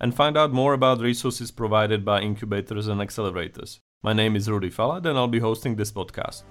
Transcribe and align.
and 0.00 0.14
find 0.14 0.36
out 0.36 0.52
more 0.52 0.74
about 0.74 1.00
resources 1.00 1.50
provided 1.50 2.04
by 2.04 2.20
incubators 2.20 2.88
and 2.88 3.00
accelerators. 3.00 3.80
My 4.02 4.12
name 4.12 4.36
is 4.36 4.50
Rudy 4.50 4.70
Falat, 4.70 5.06
and 5.06 5.18
I'll 5.18 5.28
be 5.28 5.40
hosting 5.40 5.76
this 5.76 5.92
podcast. 5.92 6.42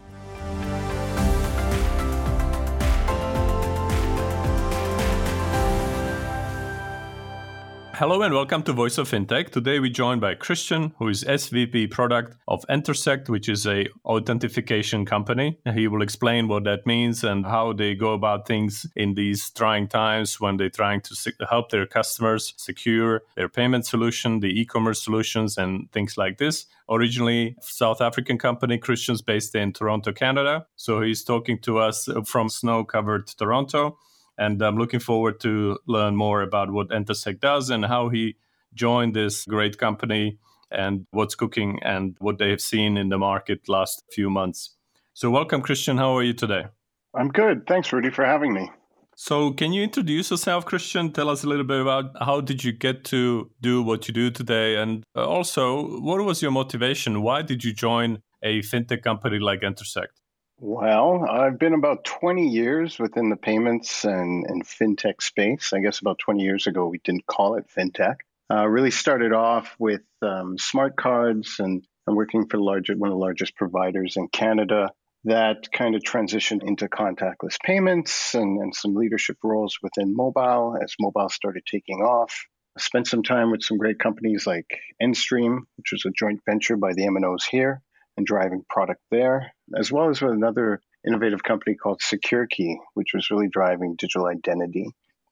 Hello 7.98 8.22
and 8.24 8.34
welcome 8.34 8.62
to 8.64 8.74
Voice 8.74 8.98
of 8.98 9.10
Fintech. 9.10 9.52
Today 9.52 9.80
we're 9.80 9.90
joined 9.90 10.20
by 10.20 10.36
Christian, 10.36 10.94
who 11.00 11.08
is 11.08 11.24
SVP 11.24 11.90
product 11.90 12.36
of 12.46 12.66
Entersekt, 12.68 13.30
which 13.30 13.48
is 13.48 13.66
a 13.66 13.88
authentication 14.04 15.06
company. 15.06 15.58
He 15.74 15.88
will 15.88 16.02
explain 16.02 16.50
what 16.50 16.66
that 16.66 16.86
means 16.86 17.24
and 17.24 17.46
how 17.46 17.72
they 17.72 17.96
go 17.96 18.12
about 18.12 18.48
things 18.48 18.86
in 18.98 19.14
these 19.14 19.50
trying 19.50 19.88
times 19.88 20.42
when 20.42 20.58
they're 20.58 20.70
trying 20.70 21.00
to 21.04 21.16
help 21.50 21.70
their 21.70 21.86
customers 21.86 22.54
secure 22.58 23.22
their 23.38 23.48
payment 23.48 23.86
solution, 23.86 24.42
the 24.42 24.60
e-commerce 24.60 25.02
solutions, 25.02 25.58
and 25.58 25.90
things 25.94 26.18
like 26.18 26.38
this. 26.38 26.66
Originally, 26.90 27.56
South 27.62 28.02
African 28.02 28.38
company, 28.38 28.78
Christian's 28.78 29.22
based 29.22 29.56
in 29.56 29.72
Toronto, 29.72 30.12
Canada. 30.12 30.68
So 30.76 31.00
he's 31.00 31.24
talking 31.24 31.60
to 31.60 31.78
us 31.78 32.10
from 32.26 32.50
snow-covered 32.50 33.28
Toronto 33.28 33.98
and 34.38 34.62
I'm 34.62 34.78
looking 34.78 35.00
forward 35.00 35.40
to 35.42 35.78
learn 35.88 36.16
more 36.16 36.42
about 36.42 36.72
what 36.72 36.90
Entersekt 36.90 37.40
does 37.40 37.70
and 37.70 37.86
how 37.86 38.10
he 38.10 38.36
joined 38.74 39.16
this 39.16 39.46
great 39.46 39.78
company 39.78 40.38
and 40.72 41.06
what's 41.12 41.36
cooking 41.36 41.80
and 41.84 42.16
what 42.20 42.38
they 42.38 42.50
have 42.50 42.62
seen 42.62 42.98
in 42.98 43.10
the 43.10 43.18
market 43.18 43.70
last 43.70 44.04
few 44.12 44.30
months. 44.30 44.76
So 45.14 45.30
welcome 45.30 45.62
Christian, 45.62 45.98
how 45.98 46.18
are 46.18 46.24
you 46.24 46.34
today? 46.34 46.66
I'm 47.14 47.30
good. 47.30 47.66
Thanks 47.68 47.94
Rudy 47.94 48.10
for 48.10 48.26
having 48.26 48.54
me. 48.54 48.70
So 49.16 49.54
can 49.54 49.72
you 49.72 49.82
introduce 49.82 50.30
yourself 50.30 50.66
Christian? 50.66 51.14
Tell 51.14 51.30
us 51.30 51.46
a 51.46 51.48
little 51.48 51.64
bit 51.64 51.80
about 51.80 52.12
how 52.20 52.42
did 52.42 52.66
you 52.66 52.74
get 52.74 53.06
to 53.06 53.50
do 53.62 53.82
what 53.82 54.10
you 54.10 54.14
do 54.14 54.30
today 54.30 54.76
and 54.76 55.06
uh, 55.16 55.26
also 55.26 56.00
what 56.02 56.20
was 56.26 56.42
your 56.42 56.52
motivation? 56.52 57.22
Why 57.22 57.42
did 57.42 57.64
you 57.64 57.72
join 57.72 58.22
a 58.44 58.60
fintech 58.60 59.04
company 59.04 59.40
like 59.40 59.62
Entersekt? 59.62 60.20
Well, 60.58 61.26
I've 61.30 61.60
been 61.60 61.74
about 61.74 62.06
20 62.06 62.48
years 62.48 62.98
within 62.98 63.30
the 63.30 63.36
payments 63.36 64.06
and, 64.06 64.46
and 64.48 64.66
fintech 64.66 65.22
space. 65.22 65.74
I 65.74 65.80
guess 65.80 66.00
about 66.00 66.20
20 66.20 66.44
years 66.44 66.66
ago, 66.66 66.88
we 66.88 67.00
didn't 67.00 67.26
call 67.26 67.56
it 67.56 67.66
fintech. 67.76 68.16
Uh, 68.50 68.66
really 68.68 68.92
started 68.92 69.34
off 69.34 69.76
with 69.80 70.04
um, 70.22 70.58
smart 70.58 70.96
cards 70.96 71.58
and, 71.60 71.86
and 72.08 72.16
working 72.16 72.48
for 72.48 72.58
large, 72.58 72.90
one 72.90 73.10
of 73.10 73.14
the 73.14 73.20
largest 73.20 73.56
providers 73.56 74.16
in 74.16 74.30
Canada. 74.30 74.92
That 75.26 75.72
kind 75.74 75.96
of 75.96 76.04
transitioned 76.04 76.64
into 76.64 76.88
contactless 76.88 77.58
payments 77.66 78.34
and, 78.34 78.62
and 78.62 78.74
some 78.74 78.96
leadership 78.96 79.38
roles 79.44 79.80
within 79.82 80.16
mobile 80.16 80.78
as 80.82 80.94
mobile 81.00 81.30
started 81.30 81.64
taking 81.70 81.98
off. 82.02 82.46
I 82.78 82.82
spent 82.82 83.08
some 83.08 83.24
time 83.24 83.52
with 83.52 83.64
some 83.64 83.78
great 83.78 84.00
companies 84.00 84.46
like 84.48 84.68
Enstream, 85.02 85.62
which 85.78 85.92
was 85.92 86.06
a 86.06 86.12
joint 86.12 86.42
venture 86.46 86.78
by 86.78 86.94
the 86.94 87.08
MNOs 87.08 87.44
here 87.50 87.82
and 88.16 88.26
driving 88.26 88.64
product 88.70 89.02
there, 89.12 89.52
as 89.78 89.92
well 89.92 90.10
as 90.10 90.22
with 90.22 90.34
another 90.34 90.82
innovative 91.06 91.44
company 91.44 91.76
called 91.76 92.02
SecureKey, 92.02 92.78
which 92.94 93.14
was 93.14 93.30
really 93.32 93.48
driving 93.48 93.96
digital 93.96 94.28
identity. 94.28 94.90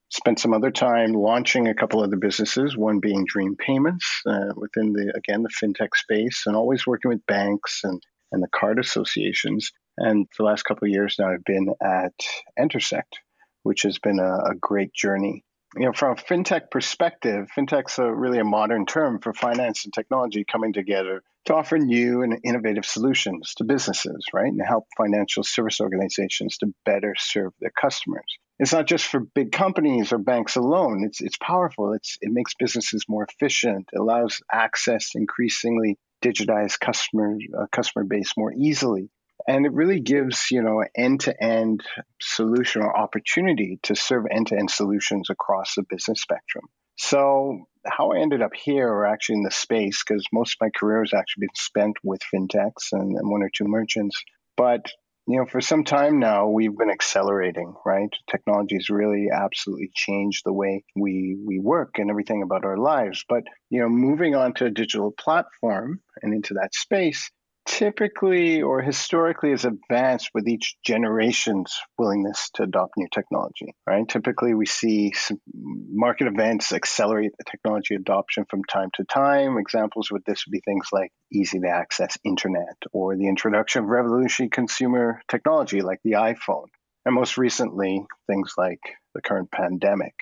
Spent 0.09 0.39
some 0.39 0.53
other 0.53 0.71
time 0.71 1.13
launching 1.13 1.67
a 1.67 1.73
couple 1.73 2.03
other 2.03 2.17
businesses, 2.17 2.77
one 2.77 2.99
being 2.99 3.25
Dream 3.25 3.55
Payments 3.55 4.22
uh, 4.27 4.53
within 4.55 4.93
the, 4.93 5.11
again, 5.16 5.41
the 5.41 5.49
fintech 5.49 5.95
space, 5.95 6.43
and 6.45 6.55
always 6.55 6.85
working 6.85 7.09
with 7.09 7.25
banks 7.25 7.81
and, 7.83 8.01
and 8.31 8.43
the 8.43 8.47
card 8.47 8.79
associations. 8.79 9.72
And 9.97 10.27
for 10.31 10.43
the 10.43 10.47
last 10.47 10.63
couple 10.63 10.88
of 10.88 10.91
years 10.91 11.16
now, 11.17 11.31
I've 11.31 11.43
been 11.43 11.73
at 11.81 12.13
Entersekt, 12.59 13.17
which 13.63 13.83
has 13.83 13.97
been 13.97 14.19
a, 14.19 14.51
a 14.51 14.55
great 14.55 14.93
journey 14.93 15.43
you 15.75 15.85
know, 15.85 15.93
from 15.93 16.11
a 16.11 16.22
fintech 16.22 16.69
perspective, 16.69 17.47
fintech's 17.57 17.97
a, 17.97 18.05
really 18.05 18.39
a 18.39 18.43
modern 18.43 18.85
term 18.85 19.19
for 19.19 19.33
finance 19.33 19.85
and 19.85 19.93
technology 19.93 20.45
coming 20.45 20.73
together 20.73 21.23
to 21.45 21.55
offer 21.55 21.77
new 21.77 22.21
and 22.21 22.39
innovative 22.43 22.85
solutions 22.85 23.53
to 23.57 23.63
businesses, 23.63 24.25
right? 24.33 24.51
And 24.51 24.61
help 24.65 24.85
financial 24.97 25.43
service 25.43 25.81
organizations 25.81 26.57
to 26.57 26.73
better 26.85 27.15
serve 27.17 27.53
their 27.59 27.71
customers. 27.79 28.25
It's 28.59 28.71
not 28.71 28.87
just 28.87 29.05
for 29.05 29.19
big 29.19 29.51
companies 29.51 30.13
or 30.13 30.19
banks 30.19 30.55
alone. 30.55 31.03
It's 31.05 31.21
it's 31.21 31.37
powerful. 31.37 31.93
It's 31.93 32.17
it 32.21 32.31
makes 32.31 32.53
businesses 32.57 33.05
more 33.09 33.25
efficient. 33.29 33.89
Allows 33.97 34.41
access 34.51 35.11
increasingly 35.15 35.97
digitized 36.23 36.79
customer 36.79 37.37
uh, 37.57 37.65
customer 37.71 38.05
base 38.05 38.33
more 38.37 38.53
easily. 38.53 39.09
And 39.45 39.65
it 39.65 39.73
really 39.73 39.99
gives, 39.99 40.51
you 40.51 40.61
know, 40.61 40.85
end-to-end 40.95 41.83
solution 42.21 42.81
or 42.81 42.97
opportunity 42.97 43.79
to 43.83 43.95
serve 43.95 44.23
end-to-end 44.31 44.71
solutions 44.71 45.29
across 45.29 45.75
the 45.75 45.83
business 45.89 46.21
spectrum. 46.21 46.63
So 46.95 47.65
how 47.85 48.11
I 48.11 48.19
ended 48.19 48.41
up 48.41 48.53
here, 48.53 48.88
or 48.88 49.05
actually 49.05 49.38
in 49.38 49.44
the 49.44 49.51
space, 49.51 50.03
because 50.03 50.25
most 50.31 50.55
of 50.55 50.66
my 50.66 50.69
career 50.69 51.01
has 51.01 51.13
actually 51.13 51.41
been 51.41 51.55
spent 51.55 51.97
with 52.03 52.21
fintechs 52.33 52.91
and, 52.91 53.17
and, 53.17 53.29
one 53.29 53.44
or 53.44 53.49
two 53.53 53.66
merchants. 53.66 54.21
But 54.55 54.91
you 55.25 55.38
know, 55.38 55.45
for 55.45 55.61
some 55.61 55.85
time 55.85 56.19
now, 56.19 56.49
we've 56.49 56.77
been 56.77 56.89
accelerating. 56.89 57.73
Right, 57.85 58.09
technology 58.29 58.75
has 58.75 58.89
really 58.89 59.27
absolutely 59.33 59.91
changed 59.93 60.43
the 60.45 60.53
way 60.53 60.83
we 60.95 61.38
we 61.45 61.59
work 61.59 61.97
and 61.97 62.09
everything 62.09 62.43
about 62.43 62.66
our 62.66 62.77
lives. 62.77 63.23
But 63.27 63.43
you 63.69 63.81
know, 63.81 63.89
moving 63.89 64.35
on 64.35 64.53
to 64.55 64.66
a 64.66 64.72
digital 64.72 65.11
platform 65.11 66.01
and 66.22 66.33
into 66.33 66.55
that 66.55 66.73
space, 66.75 67.29
typically 67.66 68.62
or 68.62 68.81
historically 68.81 69.51
is 69.51 69.66
advanced 69.66 70.29
with 70.34 70.47
each 70.47 70.75
generation's 70.85 71.79
willingness 71.97 72.50
to 72.56 72.63
adopt 72.63 72.94
new 72.97 73.07
technology, 73.12 73.74
right? 73.88 74.07
Typically, 74.07 74.53
we 74.53 74.66
see 74.66 75.13
market 75.53 76.28
events 76.28 76.73
accelerate 76.73 77.31
the 77.38 77.44
technology 77.50 77.96
adoption 77.96 78.46
from 78.50 78.63
time 78.63 78.90
to 78.96 79.06
time. 79.06 79.57
Examples 79.57 80.12
with 80.12 80.23
this 80.25 80.46
would 80.46 80.52
be 80.52 80.62
things 80.66 80.88
like 80.91 81.12
easy 81.31 81.59
to 81.59 81.68
access 81.68 82.18
internet 82.23 82.78
or 82.91 83.16
the 83.16 83.28
introduction 83.28 83.84
of 83.84 83.90
revolutionary 83.90 84.50
consumer 84.50 85.22
technology 85.29 85.81
like 85.81 86.00
the 86.03 86.13
iPhone. 86.13 86.68
And 87.06 87.16
most 87.16 87.38
recently, 87.38 88.06
things 88.28 88.53
like 88.57 88.79
the 89.13 89.22
current 89.22 89.52
pandemic. 89.52 90.13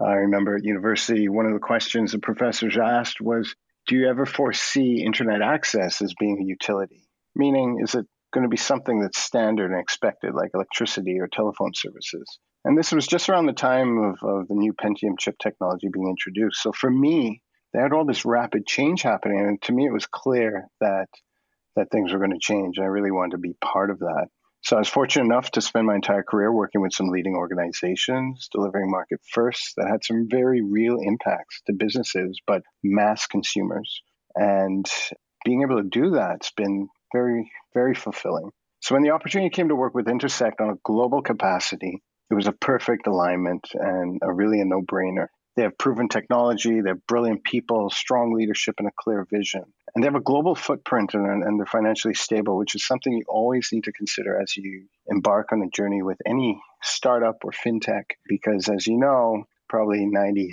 I 0.00 0.12
remember 0.14 0.56
at 0.56 0.64
university, 0.64 1.28
one 1.28 1.46
of 1.46 1.54
the 1.54 1.58
questions 1.58 2.12
the 2.12 2.18
professors 2.18 2.76
asked 2.76 3.20
was 3.20 3.54
do 3.86 3.96
you 3.96 4.08
ever 4.08 4.26
foresee 4.26 5.02
internet 5.04 5.42
access 5.42 6.02
as 6.02 6.14
being 6.18 6.40
a 6.40 6.44
utility? 6.44 7.08
Meaning, 7.34 7.80
is 7.82 7.94
it 7.94 8.06
going 8.32 8.42
to 8.42 8.50
be 8.50 8.56
something 8.56 9.00
that's 9.00 9.18
standard 9.18 9.70
and 9.70 9.80
expected, 9.80 10.34
like 10.34 10.50
electricity 10.54 11.18
or 11.20 11.28
telephone 11.28 11.72
services? 11.74 12.38
And 12.64 12.76
this 12.76 12.92
was 12.92 13.06
just 13.06 13.28
around 13.28 13.46
the 13.46 13.52
time 13.52 13.98
of, 13.98 14.18
of 14.22 14.48
the 14.48 14.54
new 14.54 14.72
Pentium 14.72 15.18
chip 15.18 15.36
technology 15.38 15.88
being 15.92 16.08
introduced. 16.08 16.60
So 16.62 16.72
for 16.72 16.90
me, 16.90 17.42
they 17.72 17.80
had 17.80 17.92
all 17.92 18.04
this 18.04 18.24
rapid 18.24 18.66
change 18.66 19.02
happening, 19.02 19.38
and 19.40 19.62
to 19.62 19.72
me, 19.72 19.86
it 19.86 19.92
was 19.92 20.06
clear 20.06 20.66
that 20.80 21.06
that 21.76 21.90
things 21.92 22.12
were 22.12 22.18
going 22.18 22.32
to 22.32 22.38
change. 22.40 22.78
I 22.78 22.84
really 22.84 23.10
wanted 23.10 23.32
to 23.32 23.38
be 23.38 23.54
part 23.62 23.90
of 23.90 23.98
that. 23.98 24.28
So 24.66 24.74
I 24.74 24.80
was 24.80 24.88
fortunate 24.88 25.26
enough 25.26 25.52
to 25.52 25.60
spend 25.60 25.86
my 25.86 25.94
entire 25.94 26.24
career 26.24 26.52
working 26.52 26.80
with 26.80 26.92
some 26.92 27.06
leading 27.06 27.36
organizations, 27.36 28.48
delivering 28.50 28.90
market 28.90 29.20
first 29.30 29.74
that 29.76 29.86
had 29.88 30.02
some 30.02 30.26
very 30.28 30.60
real 30.60 30.98
impacts 31.00 31.62
to 31.68 31.72
businesses, 31.72 32.40
but 32.48 32.62
mass 32.82 33.28
consumers. 33.28 34.02
And 34.34 34.84
being 35.44 35.62
able 35.62 35.80
to 35.80 35.88
do 35.88 36.10
that's 36.10 36.50
been 36.50 36.88
very, 37.14 37.48
very 37.74 37.94
fulfilling. 37.94 38.50
So 38.80 38.96
when 38.96 39.04
the 39.04 39.10
opportunity 39.10 39.50
came 39.50 39.68
to 39.68 39.76
work 39.76 39.94
with 39.94 40.06
Entersekt 40.06 40.60
on 40.60 40.70
a 40.70 40.80
global 40.82 41.22
capacity, 41.22 42.02
it 42.28 42.34
was 42.34 42.48
a 42.48 42.52
perfect 42.52 43.06
alignment 43.06 43.68
and 43.72 44.18
a 44.20 44.32
really 44.32 44.60
a 44.60 44.64
no-brainer. 44.64 45.28
They 45.54 45.62
have 45.62 45.78
proven 45.78 46.08
technology, 46.08 46.80
they 46.80 46.90
have 46.90 47.06
brilliant 47.06 47.44
people, 47.44 47.88
strong 47.90 48.34
leadership, 48.34 48.74
and 48.78 48.88
a 48.88 48.92
clear 48.98 49.28
vision. 49.30 49.62
And 49.96 50.02
they 50.02 50.08
have 50.08 50.14
a 50.14 50.20
global 50.20 50.54
footprint 50.54 51.14
and, 51.14 51.42
and 51.42 51.58
they're 51.58 51.64
financially 51.64 52.12
stable, 52.12 52.58
which 52.58 52.74
is 52.74 52.86
something 52.86 53.14
you 53.14 53.24
always 53.26 53.70
need 53.72 53.84
to 53.84 53.92
consider 53.92 54.38
as 54.38 54.54
you 54.54 54.88
embark 55.08 55.52
on 55.52 55.62
a 55.62 55.70
journey 55.70 56.02
with 56.02 56.18
any 56.26 56.60
startup 56.82 57.36
or 57.44 57.50
fintech. 57.50 58.04
Because 58.28 58.68
as 58.68 58.86
you 58.86 58.98
know, 58.98 59.44
probably 59.70 60.06
96% 60.06 60.52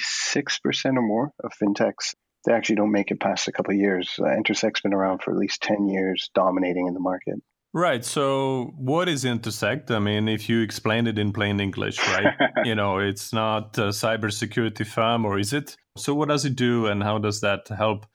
or 0.95 1.01
more 1.01 1.31
of 1.43 1.51
fintechs 1.61 2.13
they 2.45 2.53
actually 2.53 2.75
don't 2.75 2.91
make 2.91 3.11
it 3.11 3.19
past 3.19 3.47
a 3.47 3.51
couple 3.51 3.73
of 3.73 3.79
years. 3.79 4.15
Uh, 4.19 4.25
Entersekt's 4.25 4.81
been 4.81 4.93
around 4.93 5.21
for 5.21 5.31
at 5.31 5.37
least 5.37 5.61
10 5.61 5.87
years, 5.87 6.29
dominating 6.33 6.87
in 6.87 6.93
the 6.93 6.99
market. 6.99 7.35
Right. 7.73 8.05
So, 8.05 8.73
what 8.77 9.09
is 9.09 9.23
Entersekt? 9.23 9.89
I 9.89 9.99
mean, 9.99 10.27
if 10.27 10.47
you 10.47 10.61
explain 10.61 11.07
it 11.07 11.17
in 11.17 11.33
plain 11.33 11.59
English, 11.59 11.97
right? 12.07 12.35
you 12.65 12.75
know, 12.75 12.99
it's 12.99 13.33
not 13.33 13.77
a 13.77 13.89
cybersecurity 13.89 14.85
firm, 14.85 15.25
or 15.25 15.39
is 15.39 15.53
it? 15.53 15.75
So, 15.97 16.13
what 16.13 16.29
does 16.29 16.45
it 16.45 16.55
do, 16.55 16.85
and 16.85 17.01
how 17.01 17.17
does 17.17 17.41
that 17.41 17.67
help 17.69 18.05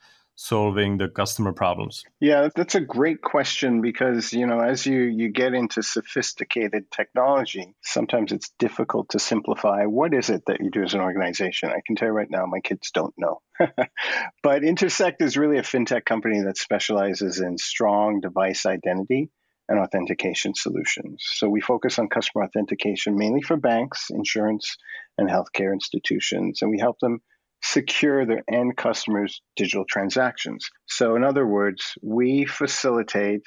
solving 0.41 0.97
the 0.97 1.09
customer 1.09 1.51
problems? 1.51 2.05
Yeah, 2.21 2.47
that's 2.55 2.75
a 2.75 2.79
great 2.79 3.21
question 3.21 3.81
because, 3.81 4.31
you 4.31 4.47
know, 4.47 4.61
as 4.61 4.85
you, 4.85 5.01
you 5.01 5.33
get 5.33 5.53
into 5.53 5.83
sophisticated 5.83 6.89
technology, 6.89 7.75
sometimes 7.83 8.31
it's 8.31 8.49
difficult 8.57 9.09
to 9.09 9.19
simplify 9.19 9.83
what 9.83 10.13
is 10.13 10.29
it 10.29 10.43
that 10.47 10.61
you 10.61 10.71
do 10.71 10.83
as 10.83 10.93
an 10.93 11.01
organization. 11.01 11.71
I 11.71 11.81
can 11.85 11.97
tell 11.97 12.07
you 12.07 12.13
right 12.13 12.31
now, 12.31 12.45
my 12.45 12.61
kids 12.61 12.91
don't 12.91 13.13
know. 13.17 13.41
but 13.59 14.61
Entersekt 14.61 15.21
is 15.21 15.35
really 15.35 15.57
a 15.57 15.61
fintech 15.61 16.05
company 16.05 16.41
that 16.43 16.57
specializes 16.57 17.41
in 17.41 17.57
strong 17.57 18.21
device 18.21 18.65
identity 18.65 19.29
and 19.67 19.77
authentication 19.77 20.53
solutions. 20.55 21.21
So 21.33 21.49
we 21.49 21.59
focus 21.59 21.99
on 21.99 22.07
customer 22.07 22.45
authentication 22.45 23.17
mainly 23.17 23.41
for 23.41 23.57
banks, 23.57 24.07
insurance, 24.09 24.77
and 25.17 25.29
healthcare 25.29 25.73
institutions, 25.73 26.61
and 26.61 26.71
we 26.71 26.79
help 26.79 26.97
them 26.99 27.19
secure 27.61 28.25
their 28.25 28.43
end 28.51 28.77
customers' 28.77 29.41
digital 29.55 29.85
transactions. 29.87 30.69
So, 30.87 31.15
in 31.15 31.23
other 31.23 31.45
words, 31.45 31.93
we 32.01 32.45
facilitate 32.45 33.41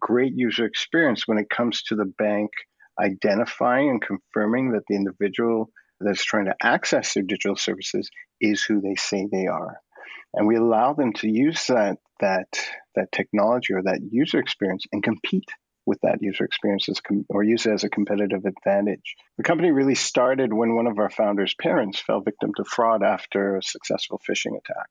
great 0.00 0.32
user 0.34 0.64
experience 0.64 1.26
when 1.26 1.38
it 1.38 1.50
comes 1.50 1.82
to 1.84 1.94
the 1.94 2.12
bank 2.18 2.50
identifying 3.00 3.90
and 3.90 4.02
confirming 4.02 4.72
that 4.72 4.82
the 4.88 4.96
individual 4.96 5.70
that's 6.00 6.24
trying 6.24 6.46
to 6.46 6.54
access 6.62 7.14
their 7.14 7.22
digital 7.22 7.56
services 7.56 8.10
is 8.40 8.62
who 8.62 8.80
they 8.80 8.94
say 8.94 9.26
they 9.30 9.46
are. 9.46 9.78
And 10.32 10.46
we 10.46 10.56
allow 10.56 10.94
them 10.94 11.12
to 11.14 11.28
use 11.28 11.66
that 11.66 11.98
that 12.20 12.48
that 12.94 13.12
technology 13.12 13.72
or 13.72 13.82
that 13.82 14.00
user 14.10 14.38
experience 14.38 14.84
and 14.92 15.02
compete 15.02 15.48
with 15.90 16.00
that 16.02 16.22
user 16.22 16.44
experience 16.44 16.88
as, 16.88 17.00
or 17.28 17.42
use 17.42 17.66
it 17.66 17.72
as 17.72 17.82
a 17.82 17.90
competitive 17.90 18.44
advantage. 18.46 19.16
The 19.38 19.42
company 19.42 19.72
really 19.72 19.96
started 19.96 20.52
when 20.52 20.76
one 20.76 20.86
of 20.86 21.00
our 21.00 21.10
founders' 21.10 21.56
parents 21.60 21.98
fell 21.98 22.20
victim 22.20 22.52
to 22.56 22.64
fraud 22.64 23.02
after 23.02 23.56
a 23.56 23.62
successful 23.62 24.20
phishing 24.26 24.56
attack. 24.56 24.86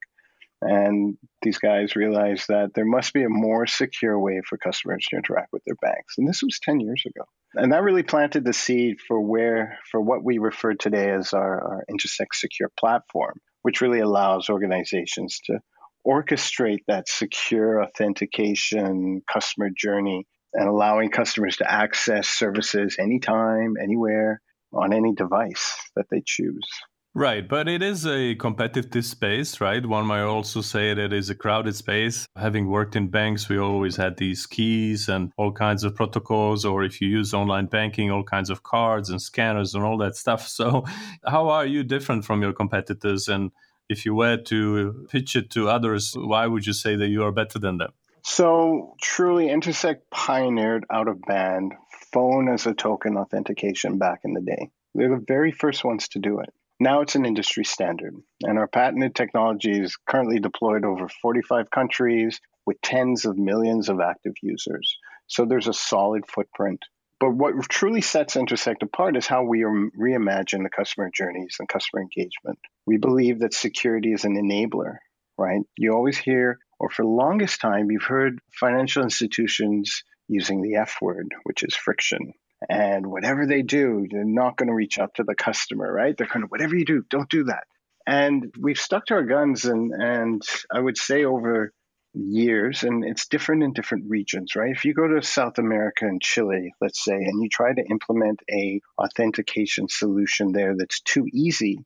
And 0.61 1.17
these 1.41 1.57
guys 1.57 1.95
realized 1.95 2.49
that 2.49 2.73
there 2.75 2.85
must 2.85 3.13
be 3.13 3.23
a 3.23 3.29
more 3.29 3.65
secure 3.65 4.19
way 4.19 4.41
for 4.45 4.57
customers 4.57 5.07
to 5.09 5.15
interact 5.15 5.53
with 5.53 5.63
their 5.65 5.77
banks. 5.81 6.15
And 6.17 6.27
this 6.27 6.43
was 6.43 6.59
10 6.61 6.81
years 6.81 7.01
ago. 7.07 7.25
And 7.55 7.71
that 7.71 7.83
really 7.83 8.03
planted 8.03 8.43
the 8.43 8.51
seed 8.51 8.97
for 8.99 9.21
where, 9.21 9.79
for 9.89 10.01
what 10.01 10.21
we 10.21 10.37
refer 10.37 10.73
today 10.73 11.11
as 11.11 11.31
our, 11.31 11.61
our 11.61 11.85
Entersekt 11.89 12.33
Secure 12.33 12.69
platform, 12.77 13.39
which 13.61 13.79
really 13.79 14.01
allows 14.01 14.49
organizations 14.49 15.39
to 15.45 15.59
orchestrate 16.05 16.83
that 16.89 17.07
secure 17.07 17.81
authentication 17.81 19.21
customer 19.31 19.69
journey 19.69 20.27
and 20.53 20.67
allowing 20.67 21.09
customers 21.09 21.57
to 21.57 21.71
access 21.71 22.27
services 22.27 22.97
anytime, 22.99 23.75
anywhere, 23.81 24.41
on 24.73 24.93
any 24.93 25.13
device 25.13 25.75
that 25.95 26.05
they 26.09 26.21
choose. 26.25 26.67
Right, 27.15 27.47
but 27.47 27.67
it 27.67 27.81
is 27.81 28.05
a 28.05 28.35
competitive 28.35 29.03
space, 29.03 29.59
right? 29.59 29.83
One 29.83 30.05
might 30.05 30.21
also 30.21 30.61
say 30.61 30.93
that 30.93 31.05
it 31.05 31.13
is 31.13 31.31
a 31.31 31.35
crowded 31.35 31.75
space. 31.75 32.27
Having 32.37 32.69
worked 32.69 32.95
in 32.95 33.07
banks, 33.07 33.49
we 33.49 33.57
always 33.57 33.95
had 33.95 34.17
these 34.17 34.45
keys 34.45 35.09
and 35.09 35.31
all 35.35 35.51
kinds 35.51 35.83
of 35.83 35.95
protocols, 35.95 36.65
or 36.65 36.83
if 36.83 37.01
you 37.01 37.09
use 37.09 37.33
online 37.33 37.65
banking, 37.65 38.11
all 38.11 38.23
kinds 38.23 38.51
of 38.51 38.61
cards 38.61 39.09
and 39.09 39.19
scanners 39.19 39.73
and 39.73 39.83
all 39.83 39.97
that 39.97 40.15
stuff. 40.15 40.47
So, 40.59 40.85
how 41.25 41.49
are 41.49 41.65
you 41.65 41.83
different 41.83 42.25
from 42.25 42.41
your 42.41 42.53
competitors? 42.53 43.27
And 43.27 43.51
if 43.87 44.05
you 44.05 44.13
were 44.13 44.37
to 44.37 45.07
pitch 45.09 45.35
it 45.35 45.49
to 45.51 45.67
others, 45.67 46.13
why 46.15 46.45
would 46.47 46.67
you 46.67 46.73
say 46.73 46.95
that 46.95 47.07
you 47.07 47.23
are 47.23 47.31
better 47.31 47.59
than 47.59 47.77
them? 47.77 47.93
So, 48.31 48.93
truly, 49.01 49.47
Entersekt 49.47 50.01
pioneered 50.11 50.85
out 50.91 51.07
of 51.07 51.19
band 51.19 51.73
phone 52.13 52.47
as 52.47 52.67
a 52.67 52.75
token 52.75 53.17
authentication 53.17 53.97
back 53.97 54.19
in 54.23 54.33
the 54.33 54.41
day. 54.41 54.69
They're 54.93 55.09
the 55.09 55.25
very 55.27 55.51
first 55.51 55.83
ones 55.83 56.09
to 56.09 56.19
do 56.19 56.39
it. 56.39 56.53
Now 56.79 57.01
it's 57.01 57.15
an 57.15 57.25
industry 57.25 57.65
standard, 57.65 58.13
and 58.43 58.59
our 58.59 58.67
patented 58.67 59.15
technology 59.15 59.71
is 59.71 59.97
currently 60.07 60.39
deployed 60.39 60.85
over 60.85 61.09
45 61.09 61.71
countries 61.71 62.39
with 62.67 62.79
tens 62.81 63.25
of 63.25 63.35
millions 63.35 63.89
of 63.89 63.99
active 63.99 64.35
users. 64.43 64.95
So 65.25 65.45
there's 65.45 65.67
a 65.67 65.73
solid 65.73 66.27
footprint. 66.27 66.85
But 67.19 67.31
what 67.31 67.55
truly 67.67 68.01
sets 68.01 68.35
Entersekt 68.35 68.83
apart 68.83 69.17
is 69.17 69.25
how 69.25 69.43
we 69.43 69.61
reimagine 69.61 70.61
the 70.61 70.69
customer 70.69 71.09
journeys 71.11 71.55
and 71.59 71.67
customer 71.67 72.03
engagement. 72.03 72.59
We 72.85 72.97
believe 72.97 73.39
that 73.39 73.55
security 73.55 74.13
is 74.13 74.23
an 74.23 74.35
enabler, 74.35 74.97
right? 75.35 75.61
You 75.77 75.93
always 75.93 76.19
hear 76.19 76.59
or 76.79 76.89
for 76.89 77.03
the 77.03 77.09
longest 77.09 77.61
time, 77.61 77.91
you've 77.91 78.03
heard 78.03 78.39
financial 78.51 79.03
institutions 79.03 80.03
using 80.27 80.61
the 80.61 80.75
F 80.75 80.97
word, 81.01 81.33
which 81.43 81.63
is 81.63 81.75
friction. 81.75 82.33
And 82.69 83.07
whatever 83.07 83.45
they 83.45 83.61
do, 83.61 84.07
they're 84.09 84.23
not 84.23 84.57
going 84.57 84.67
to 84.67 84.75
reach 84.75 84.99
out 84.99 85.15
to 85.15 85.23
the 85.23 85.35
customer, 85.35 85.91
right? 85.91 86.15
They're 86.17 86.27
kind 86.27 86.43
of, 86.43 86.51
whatever 86.51 86.75
you 86.75 86.85
do, 86.85 87.03
don't 87.09 87.29
do 87.29 87.45
that. 87.45 87.63
And 88.05 88.53
we've 88.59 88.79
stuck 88.79 89.05
to 89.07 89.13
our 89.15 89.23
guns, 89.23 89.65
and, 89.65 89.93
and 89.93 90.41
I 90.73 90.79
would 90.79 90.97
say 90.97 91.25
over 91.25 91.71
years, 92.13 92.83
and 92.83 93.05
it's 93.05 93.27
different 93.27 93.63
in 93.63 93.73
different 93.73 94.05
regions, 94.09 94.55
right? 94.55 94.71
If 94.71 94.83
you 94.83 94.93
go 94.93 95.07
to 95.07 95.21
South 95.21 95.57
America 95.59 96.05
and 96.05 96.21
Chile, 96.21 96.73
let's 96.81 97.03
say, 97.03 97.13
and 97.13 97.41
you 97.41 97.49
try 97.49 97.73
to 97.73 97.85
implement 97.89 98.41
a 98.51 98.81
authentication 98.97 99.87
solution 99.89 100.51
there 100.51 100.75
that's 100.77 101.01
too 101.01 101.27
easy, 101.31 101.85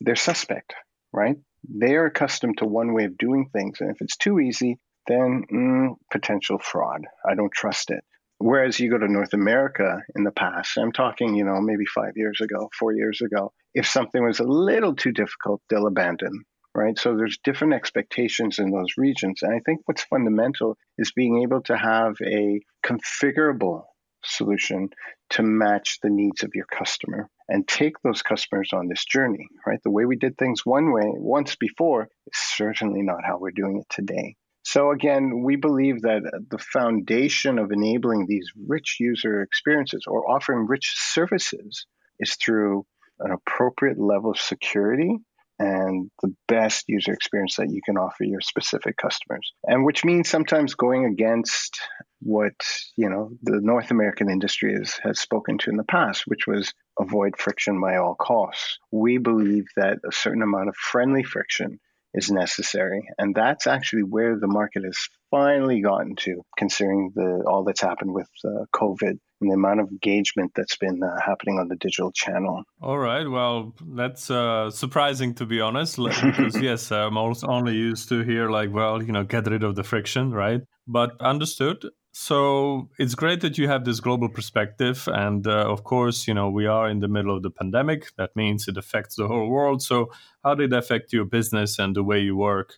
they're 0.00 0.16
suspect, 0.16 0.74
right? 1.12 1.36
They're 1.64 2.06
accustomed 2.06 2.58
to 2.58 2.66
one 2.66 2.92
way 2.92 3.04
of 3.04 3.18
doing 3.18 3.48
things. 3.52 3.80
And 3.80 3.90
if 3.90 4.00
it's 4.00 4.16
too 4.16 4.40
easy, 4.40 4.78
then 5.06 5.44
mm, 5.52 5.94
potential 6.10 6.58
fraud. 6.58 7.06
I 7.28 7.34
don't 7.34 7.52
trust 7.52 7.90
it. 7.90 8.04
Whereas 8.38 8.80
you 8.80 8.90
go 8.90 8.98
to 8.98 9.10
North 9.10 9.34
America 9.34 10.02
in 10.16 10.24
the 10.24 10.32
past, 10.32 10.76
I'm 10.76 10.90
talking, 10.90 11.34
you 11.34 11.44
know, 11.44 11.60
maybe 11.60 11.84
five 11.86 12.16
years 12.16 12.40
ago, 12.40 12.70
four 12.76 12.92
years 12.92 13.20
ago, 13.20 13.52
if 13.72 13.86
something 13.86 14.22
was 14.22 14.40
a 14.40 14.44
little 14.44 14.96
too 14.96 15.12
difficult, 15.12 15.62
they'll 15.70 15.86
abandon, 15.86 16.44
right? 16.74 16.98
So 16.98 17.16
there's 17.16 17.38
different 17.44 17.74
expectations 17.74 18.58
in 18.58 18.70
those 18.70 18.94
regions. 18.96 19.42
And 19.42 19.54
I 19.54 19.60
think 19.64 19.82
what's 19.84 20.02
fundamental 20.04 20.76
is 20.98 21.12
being 21.12 21.42
able 21.42 21.62
to 21.62 21.76
have 21.76 22.16
a 22.20 22.60
configurable 22.84 23.84
solution 24.24 24.90
to 25.30 25.42
match 25.42 25.98
the 26.02 26.10
needs 26.10 26.42
of 26.42 26.50
your 26.54 26.66
customer 26.66 27.28
and 27.48 27.66
take 27.66 27.94
those 28.02 28.22
customers 28.22 28.70
on 28.72 28.88
this 28.88 29.04
journey, 29.04 29.48
right? 29.66 29.80
The 29.82 29.90
way 29.90 30.04
we 30.04 30.16
did 30.16 30.36
things 30.36 30.64
one 30.64 30.92
way 30.92 31.04
once 31.06 31.56
before 31.56 32.08
is 32.26 32.38
certainly 32.38 33.02
not 33.02 33.24
how 33.24 33.38
we're 33.38 33.50
doing 33.50 33.78
it 33.78 33.86
today. 33.88 34.36
So, 34.64 34.92
again, 34.92 35.42
we 35.42 35.56
believe 35.56 36.02
that 36.02 36.22
the 36.50 36.58
foundation 36.58 37.58
of 37.58 37.72
enabling 37.72 38.26
these 38.28 38.48
rich 38.68 38.98
user 39.00 39.42
experiences 39.42 40.04
or 40.06 40.30
offering 40.30 40.66
rich 40.66 40.94
services 40.96 41.86
is 42.20 42.36
through 42.36 42.86
an 43.18 43.32
appropriate 43.32 43.98
level 43.98 44.30
of 44.30 44.38
security 44.38 45.18
and 45.58 46.10
the 46.22 46.34
best 46.48 46.84
user 46.88 47.12
experience 47.12 47.56
that 47.56 47.70
you 47.70 47.80
can 47.84 47.96
offer 47.96 48.24
your 48.24 48.40
specific 48.40 48.96
customers. 48.96 49.52
And 49.64 49.84
which 49.84 50.04
means 50.04 50.28
sometimes 50.28 50.74
going 50.74 51.06
against 51.06 51.80
what, 52.20 52.54
you 52.96 53.08
know, 53.08 53.30
the 53.42 53.60
North 53.60 53.90
American 53.90 54.30
industry 54.30 54.74
has, 54.74 54.98
has 55.02 55.20
spoken 55.20 55.58
to 55.58 55.70
in 55.70 55.76
the 55.76 55.84
past, 55.84 56.24
which 56.26 56.46
was 56.46 56.72
avoid 56.98 57.36
friction 57.38 57.80
by 57.80 57.96
all 57.96 58.14
costs. 58.14 58.78
We 58.90 59.18
believe 59.18 59.64
that 59.76 59.98
a 60.08 60.12
certain 60.12 60.42
amount 60.42 60.68
of 60.68 60.76
friendly 60.76 61.22
friction 61.22 61.80
is 62.14 62.30
necessary. 62.30 63.08
And 63.18 63.34
that's 63.34 63.66
actually 63.66 64.02
where 64.02 64.38
the 64.38 64.46
market 64.46 64.84
has 64.84 64.98
finally 65.30 65.80
gotten 65.80 66.14
to, 66.16 66.42
considering 66.58 67.12
the 67.14 67.44
all 67.46 67.64
that's 67.64 67.80
happened 67.80 68.12
with 68.12 68.28
uh, 68.44 68.66
COVID 68.74 69.18
and 69.40 69.50
the 69.50 69.54
amount 69.54 69.80
of 69.80 69.88
engagement 69.88 70.52
that's 70.54 70.76
been 70.76 71.02
uh, 71.02 71.20
happening 71.24 71.58
on 71.58 71.68
the 71.68 71.76
digital 71.76 72.12
channel. 72.12 72.62
All 72.82 72.98
right. 72.98 73.26
Well, 73.28 73.74
that's 73.94 74.30
uh, 74.30 74.70
surprising 74.70 75.34
to 75.34 75.46
be 75.46 75.60
honest, 75.60 75.96
because 75.96 76.60
yes, 76.60 76.92
I'm 76.92 77.16
only 77.16 77.74
used 77.74 78.08
to 78.10 78.22
hear 78.22 78.50
like, 78.50 78.72
well, 78.72 79.02
you 79.02 79.12
know, 79.12 79.24
get 79.24 79.46
rid 79.46 79.62
of 79.62 79.74
the 79.74 79.82
friction, 79.82 80.32
right? 80.32 80.60
But 80.86 81.18
understood. 81.20 81.84
So 82.12 82.90
it's 82.98 83.14
great 83.14 83.40
that 83.40 83.56
you 83.56 83.68
have 83.68 83.86
this 83.86 84.00
global 84.00 84.28
perspective. 84.28 85.08
And 85.10 85.46
uh, 85.46 85.64
of 85.66 85.82
course, 85.82 86.28
you 86.28 86.34
know, 86.34 86.50
we 86.50 86.66
are 86.66 86.88
in 86.88 87.00
the 87.00 87.08
middle 87.08 87.34
of 87.34 87.42
the 87.42 87.50
pandemic. 87.50 88.14
That 88.16 88.36
means 88.36 88.68
it 88.68 88.76
affects 88.76 89.16
the 89.16 89.26
whole 89.26 89.48
world. 89.48 89.82
So, 89.82 90.10
how 90.44 90.54
did 90.54 90.72
it 90.72 90.76
affect 90.76 91.12
your 91.12 91.24
business 91.24 91.78
and 91.78 91.96
the 91.96 92.02
way 92.02 92.20
you 92.20 92.36
work? 92.36 92.74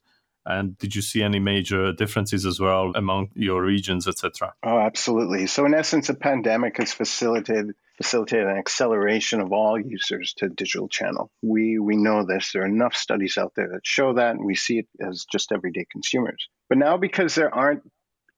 And 0.47 0.79
did 0.79 0.95
you 0.95 1.03
see 1.03 1.23
any 1.23 1.41
major 1.41 1.93
differences 1.93 2.47
as 2.47 2.61
well 2.61 2.93
among 2.95 3.31
your 3.35 3.63
regions, 3.63 4.07
etc.? 4.07 4.55
Oh, 4.63 4.79
absolutely. 4.79 5.47
So, 5.47 5.65
in 5.65 5.75
essence, 5.75 6.09
a 6.11 6.15
pandemic 6.15 6.77
has 6.77 6.93
facilitated 6.93 7.75
facilitated 7.97 8.49
an 8.49 8.57
acceleration 8.57 9.41
of 9.41 9.53
all 9.53 9.81
users 9.81 10.35
to 10.35 10.49
digital 10.49 10.89
channel. 10.89 11.31
We 11.43 11.79
we 11.79 11.97
know 11.97 12.25
this. 12.25 12.53
There 12.53 12.63
are 12.63 12.67
enough 12.67 12.95
studies 12.95 13.39
out 13.39 13.53
there 13.57 13.71
that 13.71 13.87
show 13.87 14.13
that, 14.15 14.37
and 14.37 14.45
we 14.45 14.55
see 14.55 14.79
it 14.79 14.89
as 15.01 15.25
just 15.31 15.51
everyday 15.51 15.87
consumers. 15.91 16.49
But 16.69 16.79
now, 16.79 16.99
because 16.99 17.35
there 17.35 17.55
aren't 17.55 17.83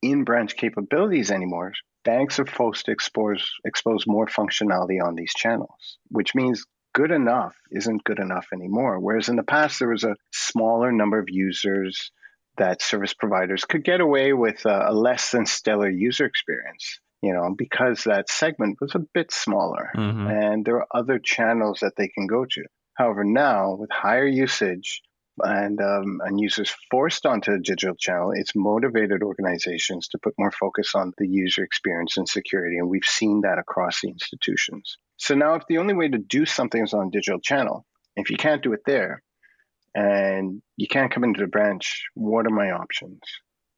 in 0.03 0.25
branch 0.25 0.57
capabilities 0.57 1.31
anymore, 1.31 1.73
banks 2.05 2.39
are 2.39 2.47
forced 2.47 2.87
to 2.87 2.93
expose, 2.93 3.51
expose 3.65 4.07
more 4.07 4.27
functionality 4.27 5.03
on 5.03 5.15
these 5.15 5.35
channels, 5.35 5.99
which 6.09 6.35
means 6.35 6.65
good 6.95 7.11
enough 7.11 7.55
isn't 7.71 8.05
good 8.05 8.19
enough 8.19 8.47
anymore. 8.53 8.99
Whereas 8.99 9.29
in 9.29 9.37
the 9.37 9.43
past, 9.43 9.79
there 9.79 9.91
was 9.91 10.05
a 10.05 10.17
smaller 10.33 10.93
number 10.93 11.19
of 11.19 11.29
users 11.29 12.11
that 12.57 12.81
service 12.81 13.13
providers 13.13 13.65
could 13.65 13.85
get 13.85 14.01
away 14.01 14.33
with 14.33 14.65
a, 14.65 14.91
a 14.91 14.93
less 14.93 15.31
than 15.31 15.45
stellar 15.45 15.91
user 15.91 16.25
experience 16.25 17.01
you 17.23 17.33
know, 17.33 17.55
because 17.57 18.05
that 18.05 18.31
segment 18.31 18.79
was 18.81 18.95
a 18.95 19.01
bit 19.15 19.33
smaller 19.33 19.91
mm-hmm. 19.97 20.27
and 20.29 20.65
there 20.65 20.77
are 20.77 20.87
other 20.95 21.19
channels 21.19 21.81
that 21.81 21.95
they 21.97 22.09
can 22.09 22.27
go 22.27 22.45
to. 22.45 22.65
However, 22.95 23.25
now 23.25 23.75
with 23.75 23.91
higher 23.91 24.27
usage, 24.27 25.03
and 25.43 25.81
um, 25.81 26.21
and 26.25 26.41
users 26.41 26.75
forced 26.91 27.27
onto 27.27 27.53
a 27.53 27.59
digital 27.59 27.95
channel, 27.97 28.33
it's 28.35 28.55
motivated 28.55 29.23
organizations 29.23 30.09
to 30.09 30.19
put 30.19 30.35
more 30.39 30.51
focus 30.51 30.95
on 30.95 31.13
the 31.19 31.29
user 31.29 31.63
experience 31.63 32.17
and 32.17 32.29
security, 32.29 32.79
and 32.79 32.89
we've 32.89 33.05
seen 33.05 33.43
that 33.43 33.59
across 33.59 34.01
the 34.01 34.09
institutions. 34.09 34.99
So 35.17 35.35
now, 35.35 35.55
if 35.55 35.63
the 35.69 35.79
only 35.79 35.95
way 35.95 36.09
to 36.09 36.19
do 36.19 36.47
something 36.47 36.83
is 36.83 36.95
on 36.95 37.09
a 37.09 37.11
digital 37.11 37.41
channel, 37.41 37.87
if 38.17 38.31
you 38.31 38.37
can't 38.37 38.63
do 38.63 38.73
it 38.73 38.81
there, 38.87 39.23
and 39.95 40.63
you 40.77 40.87
can't 40.87 41.11
come 41.11 41.25
into 41.25 41.41
the 41.41 41.47
branch, 41.47 42.05
what 42.15 42.47
are 42.47 42.51
my 42.51 42.71
options, 42.71 43.21